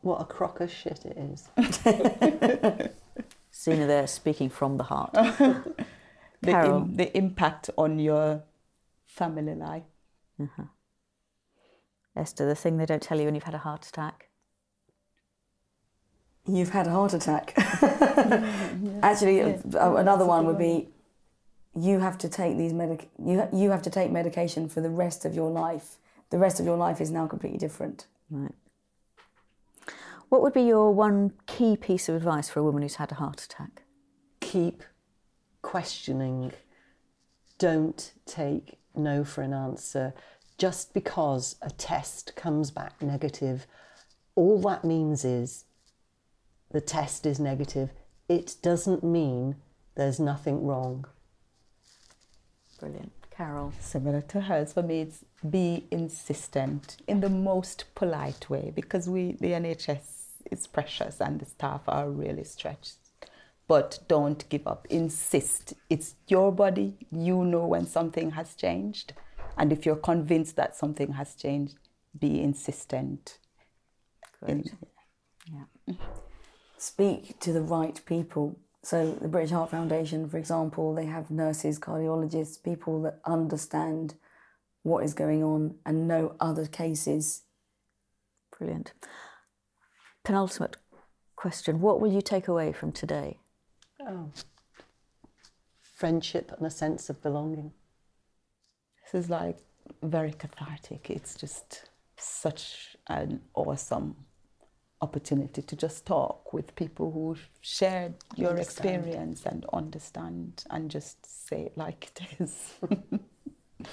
What 0.00 0.20
a 0.20 0.24
crock 0.24 0.60
of 0.60 0.70
shit 0.70 1.04
it 1.04 1.16
is. 1.16 1.48
Zena 3.54 3.86
there 3.86 4.06
speaking 4.06 4.50
from 4.50 4.76
the 4.76 4.84
heart. 4.84 5.14
The, 6.42 6.50
Carol. 6.50 6.76
im- 6.82 6.96
the 6.96 7.16
impact 7.16 7.70
on 7.78 8.00
your 8.00 8.42
family 9.06 9.54
life. 9.54 9.84
Esther, 12.16 12.46
the 12.46 12.56
thing 12.56 12.78
they 12.78 12.84
don't 12.86 13.00
tell 13.00 13.16
you 13.20 13.26
when 13.26 13.36
you've 13.36 13.44
had 13.44 13.54
a 13.54 13.58
heart 13.58 13.86
attack. 13.86 14.28
You've 16.48 16.70
had 16.70 16.88
a 16.88 16.90
heart 16.90 17.14
attack. 17.14 17.52
Actually, 19.04 19.40
uh, 19.42 19.94
another 19.94 20.24
one 20.26 20.46
would 20.46 20.58
be 20.58 20.88
you 21.76 22.00
have 22.00 22.18
to 22.18 22.28
take 22.28 22.56
these 22.58 22.72
medic 22.72 23.08
you 23.24 23.48
you 23.52 23.70
have 23.70 23.82
to 23.82 23.90
take 23.90 24.10
medication 24.10 24.68
for 24.68 24.80
the 24.80 24.90
rest 24.90 25.24
of 25.24 25.36
your 25.36 25.48
life. 25.48 25.96
The 26.32 26.38
rest 26.38 26.58
of 26.58 26.64
your 26.64 26.78
life 26.78 27.02
is 27.02 27.10
now 27.10 27.26
completely 27.26 27.58
different. 27.58 28.06
Right. 28.30 28.54
What 30.30 30.40
would 30.40 30.54
be 30.54 30.62
your 30.62 30.90
one 30.90 31.34
key 31.46 31.76
piece 31.76 32.08
of 32.08 32.14
advice 32.14 32.48
for 32.48 32.60
a 32.60 32.62
woman 32.62 32.80
who's 32.80 32.94
had 32.94 33.12
a 33.12 33.16
heart 33.16 33.44
attack? 33.44 33.82
Keep 34.40 34.82
questioning. 35.60 36.52
Don't 37.58 38.14
take 38.24 38.78
no 38.94 39.24
for 39.24 39.42
an 39.42 39.52
answer. 39.52 40.14
Just 40.56 40.94
because 40.94 41.56
a 41.60 41.68
test 41.68 42.34
comes 42.34 42.70
back 42.70 43.02
negative, 43.02 43.66
all 44.34 44.58
that 44.62 44.84
means 44.84 45.26
is 45.26 45.66
the 46.70 46.80
test 46.80 47.26
is 47.26 47.38
negative. 47.38 47.90
It 48.26 48.56
doesn't 48.62 49.04
mean 49.04 49.56
there's 49.96 50.18
nothing 50.18 50.64
wrong. 50.64 51.04
Brilliant. 52.80 53.21
Carol. 53.42 53.72
Similar 53.80 54.20
to 54.20 54.40
hers, 54.42 54.72
for 54.72 54.84
me, 54.84 55.00
it's 55.00 55.24
be 55.50 55.84
insistent 55.90 56.98
in 57.08 57.20
the 57.20 57.28
most 57.28 57.86
polite 57.96 58.48
way 58.48 58.70
because 58.72 59.08
we, 59.08 59.32
the 59.32 59.48
NHS, 59.48 60.04
is 60.52 60.68
precious 60.68 61.20
and 61.20 61.40
the 61.40 61.46
staff 61.46 61.80
are 61.88 62.08
really 62.08 62.44
stretched. 62.44 62.98
But 63.66 63.98
don't 64.06 64.48
give 64.48 64.68
up. 64.68 64.86
Insist. 64.90 65.74
It's 65.90 66.14
your 66.28 66.52
body. 66.52 66.94
You 67.10 67.44
know 67.44 67.66
when 67.66 67.86
something 67.86 68.30
has 68.30 68.54
changed. 68.54 69.12
And 69.58 69.72
if 69.72 69.84
you're 69.84 69.96
convinced 69.96 70.54
that 70.56 70.76
something 70.76 71.12
has 71.14 71.34
changed, 71.34 71.74
be 72.16 72.40
insistent. 72.40 73.38
In- 74.46 74.64
Speak 76.78 77.40
to 77.40 77.52
the 77.52 77.62
right 77.62 78.00
people. 78.06 78.56
So 78.84 79.12
the 79.12 79.28
British 79.28 79.52
Heart 79.52 79.70
Foundation, 79.70 80.28
for 80.28 80.38
example, 80.38 80.94
they 80.94 81.06
have 81.06 81.30
nurses, 81.30 81.78
cardiologists, 81.78 82.62
people 82.62 83.00
that 83.02 83.20
understand 83.24 84.14
what 84.82 85.04
is 85.04 85.14
going 85.14 85.44
on 85.44 85.76
and 85.86 86.08
know 86.08 86.34
other 86.40 86.66
cases. 86.66 87.42
Brilliant. 88.58 88.92
Penultimate 90.24 90.76
question. 91.36 91.80
What 91.80 92.00
will 92.00 92.12
you 92.12 92.22
take 92.22 92.48
away 92.48 92.72
from 92.72 92.90
today? 92.90 93.38
Oh. 94.00 94.30
Friendship 95.94 96.52
and 96.56 96.66
a 96.66 96.70
sense 96.70 97.08
of 97.08 97.22
belonging. 97.22 97.72
This 99.04 99.24
is 99.24 99.30
like 99.30 99.58
very 100.02 100.32
cathartic. 100.32 101.08
It's 101.08 101.36
just 101.36 101.88
such 102.16 102.96
an 103.06 103.42
awesome 103.54 104.16
opportunity 105.02 105.60
to 105.60 105.76
just 105.76 106.06
talk 106.06 106.52
with 106.52 106.74
people 106.76 107.10
who 107.10 107.36
shared 107.60 108.14
your 108.36 108.50
Understand. 108.50 108.96
experience 108.96 109.44
and 109.44 109.66
understand 109.72 110.64
and 110.70 110.90
just 110.90 111.48
say 111.48 111.62
it 111.62 111.76
like 111.76 112.12
it 112.14 112.40
is. 112.40 112.74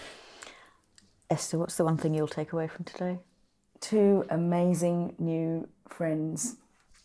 Esther, 1.30 1.58
what's 1.58 1.76
the 1.76 1.84
one 1.84 1.98
thing 1.98 2.14
you'll 2.14 2.28
take 2.28 2.54
away 2.54 2.68
from 2.68 2.86
today? 2.86 3.20
Two 3.82 4.24
amazing 4.30 5.16
new 5.20 5.68
friends 5.88 6.56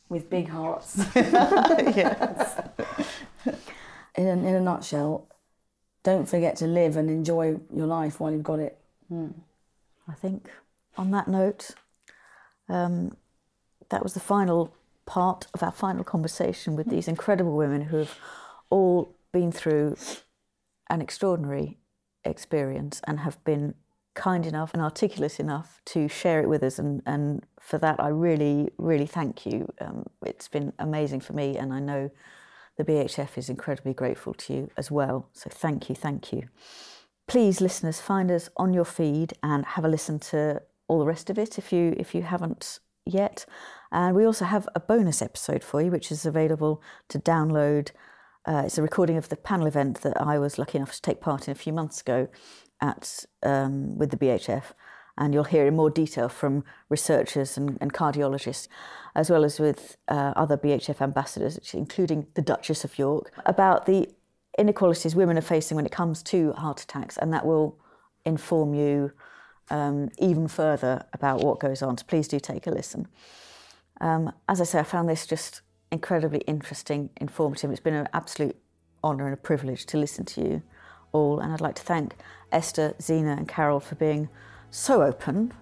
with 0.08 0.28
big 0.28 0.48
hearts. 0.48 0.98
yes. 1.16 2.60
in, 4.14 4.26
a, 4.26 4.32
in 4.32 4.54
a 4.54 4.60
nutshell, 4.60 5.28
don't 6.02 6.28
forget 6.28 6.56
to 6.56 6.66
live 6.66 6.96
and 6.96 7.08
enjoy 7.08 7.56
your 7.74 7.86
life 7.86 8.20
while 8.20 8.30
you've 8.30 8.42
got 8.42 8.58
it. 8.58 8.78
I 9.10 10.14
think 10.14 10.48
on 10.96 11.10
that 11.12 11.28
note, 11.28 11.70
um, 12.68 13.16
that 13.94 14.02
was 14.02 14.14
the 14.14 14.20
final 14.20 14.74
part 15.06 15.46
of 15.54 15.62
our 15.62 15.70
final 15.70 16.02
conversation 16.02 16.74
with 16.74 16.88
these 16.88 17.06
incredible 17.06 17.56
women 17.56 17.80
who 17.80 17.98
have 17.98 18.18
all 18.68 19.14
been 19.32 19.52
through 19.52 19.96
an 20.90 21.00
extraordinary 21.00 21.78
experience 22.24 23.00
and 23.06 23.20
have 23.20 23.42
been 23.44 23.74
kind 24.14 24.46
enough 24.46 24.74
and 24.74 24.82
articulate 24.82 25.38
enough 25.38 25.80
to 25.84 26.08
share 26.08 26.40
it 26.40 26.48
with 26.48 26.64
us. 26.64 26.80
And, 26.80 27.02
and 27.06 27.44
for 27.60 27.78
that, 27.78 28.00
I 28.00 28.08
really, 28.08 28.68
really 28.78 29.06
thank 29.06 29.46
you. 29.46 29.72
Um, 29.80 30.06
it's 30.26 30.48
been 30.48 30.72
amazing 30.80 31.20
for 31.20 31.32
me, 31.32 31.56
and 31.56 31.72
I 31.72 31.78
know 31.78 32.10
the 32.76 32.84
BHF 32.84 33.38
is 33.38 33.48
incredibly 33.48 33.94
grateful 33.94 34.34
to 34.34 34.54
you 34.54 34.70
as 34.76 34.90
well. 34.90 35.28
So 35.32 35.48
thank 35.50 35.88
you, 35.88 35.94
thank 35.94 36.32
you. 36.32 36.48
Please, 37.28 37.60
listeners, 37.60 38.00
find 38.00 38.32
us 38.32 38.50
on 38.56 38.74
your 38.74 38.84
feed 38.84 39.34
and 39.44 39.64
have 39.64 39.84
a 39.84 39.88
listen 39.88 40.18
to 40.18 40.62
all 40.88 40.98
the 40.98 41.06
rest 41.06 41.30
of 41.30 41.38
it 41.38 41.58
if 41.58 41.72
you 41.72 41.94
if 41.96 42.14
you 42.14 42.22
haven't 42.22 42.80
yet. 43.06 43.46
And 43.92 44.16
we 44.16 44.24
also 44.24 44.44
have 44.44 44.68
a 44.74 44.80
bonus 44.80 45.22
episode 45.22 45.62
for 45.62 45.80
you, 45.82 45.90
which 45.90 46.10
is 46.10 46.26
available 46.26 46.82
to 47.08 47.18
download. 47.18 47.90
Uh, 48.46 48.62
it's 48.66 48.78
a 48.78 48.82
recording 48.82 49.16
of 49.16 49.28
the 49.28 49.36
panel 49.36 49.66
event 49.66 50.00
that 50.02 50.20
I 50.20 50.38
was 50.38 50.58
lucky 50.58 50.78
enough 50.78 50.92
to 50.92 51.02
take 51.02 51.20
part 51.20 51.48
in 51.48 51.52
a 51.52 51.56
few 51.56 51.72
months 51.72 52.00
ago 52.00 52.28
at 52.80 53.24
um, 53.42 53.96
with 53.96 54.10
the 54.10 54.16
BHF, 54.16 54.72
and 55.16 55.32
you'll 55.32 55.44
hear 55.44 55.66
in 55.66 55.76
more 55.76 55.90
detail 55.90 56.28
from 56.28 56.64
researchers 56.88 57.56
and, 57.56 57.78
and 57.80 57.92
cardiologists, 57.92 58.68
as 59.14 59.30
well 59.30 59.44
as 59.44 59.60
with 59.60 59.96
uh, 60.08 60.32
other 60.34 60.56
BHF 60.56 61.00
ambassadors, 61.00 61.58
including 61.72 62.26
the 62.34 62.42
Duchess 62.42 62.84
of 62.84 62.98
York, 62.98 63.32
about 63.46 63.86
the 63.86 64.08
inequalities 64.58 65.14
women 65.14 65.38
are 65.38 65.42
facing 65.42 65.76
when 65.76 65.86
it 65.86 65.92
comes 65.92 66.22
to 66.24 66.52
heart 66.54 66.82
attacks, 66.82 67.16
and 67.16 67.32
that 67.32 67.46
will 67.46 67.78
inform 68.24 68.74
you 68.74 69.12
um, 69.70 70.10
even 70.18 70.48
further 70.48 71.04
about 71.12 71.42
what 71.42 71.60
goes 71.60 71.82
on. 71.82 71.96
So 71.98 72.04
please 72.06 72.28
do 72.28 72.40
take 72.40 72.66
a 72.66 72.70
listen. 72.70 73.08
Um, 74.00 74.32
as 74.48 74.60
I 74.60 74.64
say, 74.64 74.80
I 74.80 74.82
found 74.82 75.08
this 75.08 75.26
just 75.26 75.60
incredibly 75.90 76.40
interesting, 76.40 77.10
informative. 77.20 77.70
It's 77.70 77.80
been 77.80 77.94
an 77.94 78.08
absolute 78.12 78.56
honour 79.02 79.26
and 79.26 79.34
a 79.34 79.38
privilege 79.38 79.86
to 79.86 79.98
listen 79.98 80.24
to 80.24 80.40
you 80.40 80.62
all, 81.12 81.38
and 81.40 81.52
I'd 81.52 81.60
like 81.60 81.76
to 81.76 81.82
thank 81.82 82.14
Esther, 82.50 82.94
Zena, 83.00 83.32
and 83.32 83.46
Carol 83.48 83.80
for 83.80 83.94
being 83.94 84.28
so 84.70 85.02
open, 85.02 85.52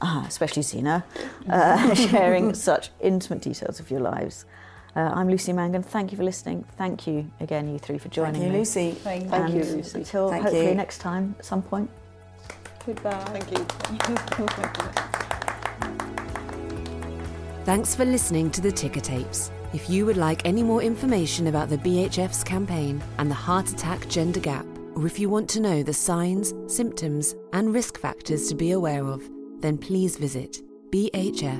uh, 0.00 0.24
especially 0.26 0.62
Zena, 0.62 1.04
uh, 1.48 1.94
sharing 2.08 2.54
such 2.68 2.90
intimate 3.00 3.42
details 3.42 3.80
of 3.80 3.90
your 3.90 4.00
lives. 4.00 4.46
Uh, 4.94 5.10
I'm 5.14 5.28
Lucy 5.28 5.52
Mangan. 5.52 5.82
Thank 5.82 6.12
you 6.12 6.18
for 6.18 6.24
listening. 6.24 6.64
Thank 6.76 7.06
you 7.06 7.30
again, 7.40 7.70
you 7.72 7.78
three, 7.78 7.98
for 7.98 8.08
joining 8.08 8.34
me. 8.34 8.38
Thank 8.38 8.46
you, 8.46 8.52
me. 8.52 8.58
Lucy. 8.58 8.90
Thank 8.92 9.32
And 9.32 9.54
you, 9.54 9.64
Lucy. 9.64 9.98
Until 9.98 10.28
Thank 10.28 10.42
hopefully 10.42 10.68
you. 10.68 10.74
next 10.74 10.98
time 10.98 11.34
at 11.38 11.44
some 11.44 11.62
point. 11.62 11.90
Thank 12.84 13.50
you. 13.52 13.66
Thanks 17.64 17.94
for 17.94 18.04
listening 18.04 18.50
to 18.50 18.60
the 18.60 18.72
Ticker 18.72 18.98
Tapes. 18.98 19.52
If 19.72 19.88
you 19.88 20.04
would 20.04 20.16
like 20.16 20.44
any 20.44 20.64
more 20.64 20.82
information 20.82 21.46
about 21.46 21.68
the 21.68 21.78
BHF's 21.78 22.42
campaign 22.42 23.00
and 23.18 23.30
the 23.30 23.36
heart 23.36 23.70
attack 23.70 24.08
gender 24.08 24.40
gap, 24.40 24.66
or 24.96 25.06
if 25.06 25.20
you 25.20 25.30
want 25.30 25.48
to 25.50 25.60
know 25.60 25.84
the 25.84 25.94
signs, 25.94 26.54
symptoms, 26.66 27.36
and 27.52 27.72
risk 27.72 27.98
factors 27.98 28.48
to 28.48 28.56
be 28.56 28.72
aware 28.72 29.06
of, 29.06 29.22
then 29.60 29.78
please 29.78 30.16
visit 30.16 30.60
bhf.org.uk 30.90 31.52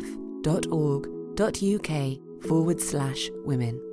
forward 2.48 2.80
slash 2.80 3.30
women. 3.44 3.91